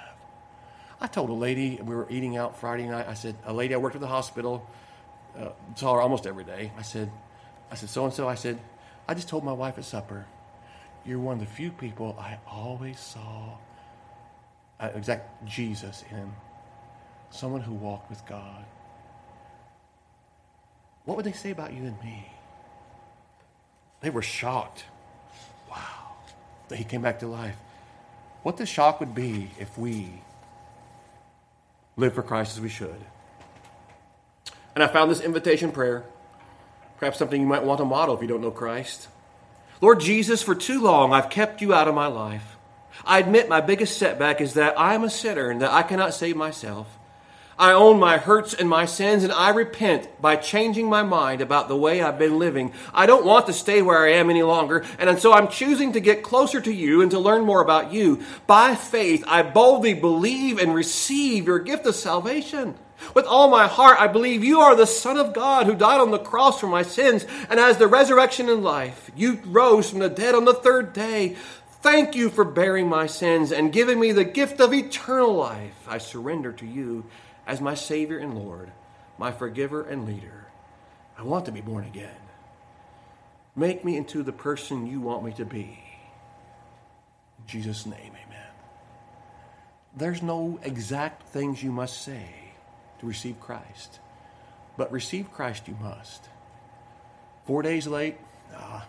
I 1.01 1.07
told 1.07 1.31
a 1.31 1.35
lady, 1.35 1.81
we 1.83 1.94
were 1.94 2.07
eating 2.11 2.37
out 2.37 2.59
Friday 2.59 2.87
night, 2.87 3.07
I 3.09 3.14
said, 3.14 3.37
A 3.46 3.53
lady 3.53 3.75
I 3.75 3.79
worked 3.79 3.94
at 3.94 4.01
the 4.01 4.09
hospital, 4.09 4.68
uh, 5.38 5.51
saw 5.77 5.94
her 5.94 6.01
almost 6.01 6.27
every 6.27 6.44
day. 6.44 6.73
I 6.77 6.83
said, 6.83 7.11
I 7.70 7.77
said, 7.77 7.88
so 7.88 8.05
and 8.05 8.12
so, 8.12 8.29
I 8.29 8.35
said, 8.35 8.59
I 9.11 9.14
just 9.14 9.29
told 9.29 9.42
my 9.42 9.53
wife 9.53 9.77
at 9.77 9.85
supper, 9.85 10.25
you're 11.05 11.18
one 11.18 11.35
of 11.35 11.40
the 11.40 11.53
few 11.53 11.73
people 11.73 12.16
I 12.16 12.38
always 12.49 13.01
saw 13.01 13.57
uh, 14.79 14.90
exact 14.94 15.44
Jesus 15.44 16.05
in. 16.12 16.33
Someone 17.31 17.61
who 17.61 17.75
walked 17.75 18.09
with 18.09 18.25
God. 18.27 18.64
What 21.07 21.16
would 21.16 21.27
they 21.27 21.33
say 21.33 21.51
about 21.51 21.73
you 21.73 21.83
and 21.83 22.01
me? 22.05 22.31
They 24.01 24.11
were 24.11 24.23
shocked. 24.23 24.85
Wow. 25.68 26.14
That 26.68 26.77
he 26.77 26.85
came 26.85 27.03
back 27.03 27.18
to 27.18 27.27
life. 27.27 27.57
What 28.44 28.59
the 28.59 28.64
shock 28.64 29.01
would 29.01 29.12
be 29.12 29.51
if 29.59 29.77
we 29.77 30.23
live 31.96 32.14
for 32.14 32.23
Christ 32.23 32.57
as 32.57 32.61
we 32.61 32.68
should. 32.68 33.05
And 34.77 34.85
I 34.85 34.87
found 34.87 35.11
this 35.11 35.20
invitation 35.20 35.73
prayer. 35.73 36.05
Perhaps 37.01 37.19
something 37.19 37.41
you 37.41 37.47
might 37.47 37.65
want 37.65 37.79
to 37.79 37.85
model 37.85 38.15
if 38.15 38.23
you 38.23 38.29
don't 38.29 38.43
know 38.43 38.51
Christ. 38.51 39.09
Lord 39.81 40.01
Jesus, 40.01 40.43
for 40.43 40.55
too 40.55 40.81
long 40.83 41.13
I've 41.13 41.31
kept 41.31 41.63
you 41.63 41.75
out 41.75 41.89
of 41.89 41.95
my 41.95 42.07
life. 42.07 42.57
I 43.05 43.19
admit 43.19 43.49
my 43.49 43.63
biggest 43.63 43.97
setback 43.97 44.43
is 44.43 44.55
that 44.55 44.79
I 44.79 44.95
am 44.95 45.03
a 45.03 45.11
sinner 45.11 45.49
and 45.51 45.63
that 45.63 45.73
I 45.73 45.83
cannot 45.83 46.13
save 46.13 46.37
myself. 46.37 46.87
I 47.59 47.73
own 47.73 47.99
my 47.99 48.17
hurts 48.17 48.55
and 48.55 48.69
my 48.69 48.87
sins, 48.87 49.23
and 49.23 49.31
I 49.33 49.51
repent 49.51 50.09
by 50.21 50.37
changing 50.37 50.89
my 50.89 51.03
mind 51.03 51.43
about 51.43 51.69
the 51.69 51.77
way 51.77 52.01
I've 52.01 52.19
been 52.19 52.39
living. 52.39 52.73
I 52.95 53.05
don't 53.05 53.27
want 53.27 53.47
to 53.47 53.53
stay 53.53 53.83
where 53.83 53.99
I 53.99 54.13
am 54.13 54.31
any 54.31 54.43
longer, 54.43 54.85
and 54.99 55.19
so 55.19 55.35
I'm 55.35 55.49
choosing 55.49 55.93
to 55.93 56.01
get 56.01 56.23
closer 56.23 56.59
to 56.59 56.73
you 56.73 57.03
and 57.03 57.11
to 57.11 57.19
learn 57.19 57.45
more 57.45 57.61
about 57.61 57.93
you. 57.93 58.23
By 58.47 58.75
faith, 58.75 59.25
I 59.27 59.43
boldly 59.43 59.93
believe 59.93 60.59
and 60.59 60.75
receive 60.75 61.47
your 61.47 61.59
gift 61.59 61.85
of 61.85 61.95
salvation. 61.95 62.77
With 63.15 63.27
all 63.27 63.51
my 63.51 63.67
heart, 63.67 64.01
I 64.01 64.07
believe 64.07 64.45
you 64.45 64.61
are 64.61 64.77
the 64.77 64.87
Son 64.87 65.17
of 65.17 65.33
God 65.33 65.67
who 65.67 65.75
died 65.75 66.01
on 66.01 66.11
the 66.11 66.19
cross 66.19 66.61
for 66.61 66.67
my 66.67 66.83
sins 66.83 67.27
and 67.49 67.59
has 67.59 67.79
the 67.79 67.87
resurrection 67.87 68.49
and 68.49 68.63
life. 68.63 69.11
You 69.17 69.41
rose 69.47 69.91
from 69.91 70.01
the 70.01 70.09
dead 70.09 70.35
on 70.35 70.45
the 70.45 70.55
third 70.55 70.93
day. 70.93 71.37
Thank 71.83 72.15
you 72.15 72.29
for 72.29 72.45
bearing 72.45 72.89
my 72.89 73.07
sins 73.07 73.53
and 73.53 73.73
giving 73.73 73.99
me 73.99 74.13
the 74.13 74.25
gift 74.25 74.61
of 74.61 74.75
eternal 74.75 75.35
life. 75.35 75.75
I 75.89 75.99
surrender 75.99 76.53
to 76.53 76.67
you 76.67 77.07
as 77.47 77.61
my 77.61 77.75
Savior 77.75 78.19
and 78.19 78.35
Lord, 78.35 78.71
my 79.19 79.33
forgiver 79.33 79.83
and 79.83 80.07
leader. 80.07 80.47
I 81.19 81.23
want 81.23 81.47
to 81.47 81.53
be 81.53 81.61
born 81.61 81.85
again. 81.85 82.11
Make 83.57 83.85
me 83.85 83.97
into 83.97 84.23
the 84.23 84.33
person 84.33 84.87
you 84.87 85.01
want 85.01 85.25
me 85.25 85.33
to 85.33 85.45
be. 85.45 85.83
In 87.39 87.47
Jesus' 87.47 87.87
name, 87.87 88.13
amen. 88.13 88.47
There's 89.97 90.23
no 90.23 90.61
exact 90.63 91.29
things 91.29 91.63
you 91.63 91.73
must 91.73 92.03
say 92.03 92.50
to 93.01 93.07
receive 93.07 93.41
Christ. 93.41 93.99
But 94.77 94.93
receive 94.93 95.33
Christ 95.33 95.67
you 95.67 95.77
must. 95.81 96.29
Four 97.47 97.63
days 97.63 97.87
late, 97.87 98.17
ah, 98.55 98.87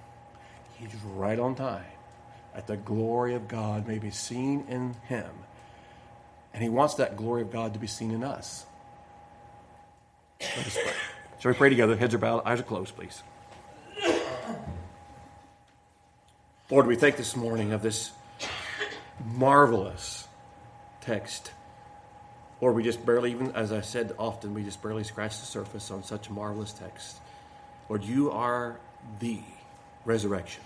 he's 0.78 0.94
right 1.16 1.40
on 1.40 1.56
time. 1.56 1.84
That 2.54 2.68
the 2.68 2.78
glory 2.78 3.34
of 3.34 3.48
God 3.48 3.88
may 3.88 3.98
be 3.98 4.12
seen 4.12 4.66
in 4.68 4.96
him. 5.08 5.30
And 6.54 6.62
he 6.62 6.70
wants 6.70 6.96
that 6.96 7.16
glory 7.16 7.42
of 7.42 7.52
God 7.52 7.74
to 7.74 7.80
be 7.80 7.88
seen 7.88 8.12
in 8.12 8.24
us. 8.24 8.66
Let 10.42 10.68
us 10.68 10.78
pray. 10.84 10.94
Shall 11.40 11.52
we 11.52 11.58
pray 11.58 11.70
together? 11.70 11.96
Heads 11.96 12.14
are 12.14 12.18
bowed, 12.18 12.44
eyes 12.46 12.60
are 12.60 12.64
closed, 12.64 12.96
please. 12.96 13.24
Lord, 16.70 16.88
we 16.88 16.96
thank 16.96 17.18
this 17.18 17.36
morning 17.36 17.74
of 17.74 17.82
this 17.82 18.12
marvelous 19.26 20.28
text 21.02 21.52
or 22.62 22.72
we 22.72 22.84
just 22.84 23.04
barely, 23.06 23.32
even 23.32 23.52
as 23.52 23.74
I 23.74 23.82
said 23.82 24.14
often, 24.18 24.54
we 24.54 24.64
just 24.64 24.82
barely 24.82 25.04
scratch 25.04 25.40
the 25.40 25.46
surface 25.46 25.92
on 25.92 26.04
such 26.04 26.30
a 26.30 26.32
marvelous 26.32 26.72
text. 26.72 27.18
Lord, 27.90 28.04
you 28.04 28.32
are 28.32 28.80
the 29.20 29.42
resurrection 30.06 30.64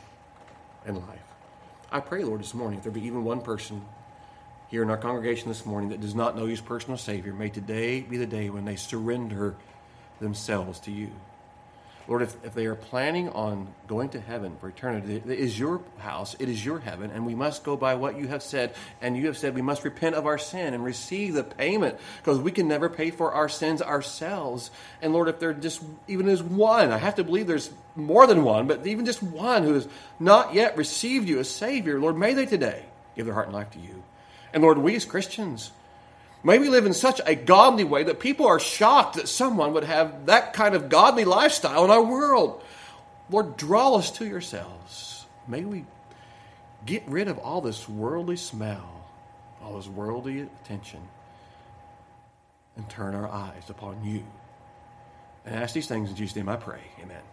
and 0.85 0.97
life. 0.97 1.19
I 1.91 2.01
pray, 2.01 2.23
Lord, 2.23 2.41
this 2.41 2.53
morning, 2.53 2.77
if 2.77 2.83
there 2.83 2.91
be 2.91 3.05
even 3.05 3.23
one 3.23 3.41
person 3.41 3.81
here 4.67 4.83
in 4.83 4.89
our 4.89 4.97
congregation 4.97 5.47
this 5.47 5.65
morning 5.65 5.89
that 5.89 6.01
does 6.01 6.13
not 6.13 6.35
know 6.35 6.45
you 6.45 6.53
as 6.53 6.61
personal 6.61 6.97
Savior, 6.97 7.33
may 7.33 7.49
today 7.49 8.01
be 8.01 8.17
the 8.17 8.25
day 8.25 8.49
when 8.49 8.65
they 8.65 8.75
surrender 8.75 9.55
themselves 10.19 10.79
to 10.81 10.91
you. 10.91 11.09
Lord, 12.07 12.21
if, 12.21 12.35
if 12.45 12.53
they 12.53 12.67
are 12.67 12.75
planning 12.75 13.29
on 13.29 13.73
going 13.87 14.09
to 14.09 14.21
heaven 14.21 14.57
for 14.59 14.69
eternity, 14.69 15.15
it 15.15 15.27
is 15.27 15.57
your 15.57 15.81
house, 15.97 16.35
it 16.37 16.49
is 16.49 16.63
your 16.63 16.79
heaven, 16.79 17.09
and 17.09 17.25
we 17.25 17.33
must 17.33 17.63
go 17.63 17.75
by 17.75 17.95
what 17.95 18.17
you 18.17 18.27
have 18.27 18.43
said. 18.43 18.75
And 19.01 19.17
you 19.17 19.25
have 19.25 19.37
said 19.37 19.55
we 19.55 19.63
must 19.63 19.83
repent 19.83 20.15
of 20.15 20.27
our 20.27 20.37
sin 20.37 20.73
and 20.75 20.83
receive 20.83 21.33
the 21.33 21.43
payment 21.43 21.97
because 22.17 22.37
we 22.37 22.51
can 22.51 22.67
never 22.67 22.89
pay 22.89 23.09
for 23.09 23.31
our 23.31 23.49
sins 23.49 23.81
ourselves. 23.81 24.69
And 25.01 25.13
Lord, 25.13 25.29
if 25.29 25.39
there 25.39 25.53
just 25.53 25.81
even 26.07 26.29
is 26.29 26.43
one, 26.43 26.91
I 26.91 26.97
have 26.97 27.15
to 27.15 27.23
believe 27.23 27.47
there's 27.47 27.71
more 27.95 28.27
than 28.27 28.43
one, 28.43 28.67
but 28.67 28.85
even 28.85 29.05
just 29.05 29.23
one 29.23 29.63
who 29.63 29.73
has 29.73 29.87
not 30.19 30.53
yet 30.53 30.77
received 30.77 31.27
you 31.27 31.39
as 31.39 31.49
Savior, 31.49 31.99
Lord, 31.99 32.17
may 32.17 32.33
they 32.33 32.45
today 32.45 32.85
give 33.15 33.25
their 33.25 33.33
heart 33.33 33.47
and 33.47 33.55
life 33.55 33.71
to 33.71 33.79
you. 33.79 34.03
And 34.53 34.61
Lord, 34.61 34.77
we 34.77 34.95
as 34.95 35.05
Christians, 35.05 35.71
May 36.45 36.59
we 36.59 36.69
live 36.69 36.85
in 36.85 36.93
such 36.93 37.19
a 37.25 37.33
godly 37.33 37.83
way 37.83 38.03
that 38.03 38.19
people 38.19 38.45
are 38.45 38.59
shocked 38.59 39.15
that 39.15 39.27
someone 39.27 39.73
would 39.73 39.83
have 39.83 40.27
that 40.27 40.53
kind 40.53 40.75
of 40.75 40.89
godly 40.89 41.25
lifestyle 41.25 41.83
in 41.85 41.89
our 41.89 42.03
world. 42.03 42.61
Lord, 43.31 43.57
draw 43.57 43.95
us 43.95 44.11
to 44.11 44.27
yourselves. 44.27 45.25
May 45.47 45.65
we 45.65 45.85
get 46.85 47.01
rid 47.07 47.29
of 47.29 47.39
all 47.39 47.61
this 47.61 47.89
worldly 47.89 48.37
smell, 48.37 49.07
all 49.63 49.77
this 49.77 49.87
worldly 49.87 50.41
attention, 50.41 51.01
and 52.75 52.87
turn 52.89 53.15
our 53.15 53.27
eyes 53.27 53.67
upon 53.67 54.05
you. 54.05 54.23
And 55.47 55.55
ask 55.55 55.73
these 55.73 55.87
things 55.87 56.11
in 56.11 56.15
Jesus' 56.15 56.35
name 56.35 56.47
I 56.47 56.57
pray. 56.57 56.81
Amen. 57.01 57.23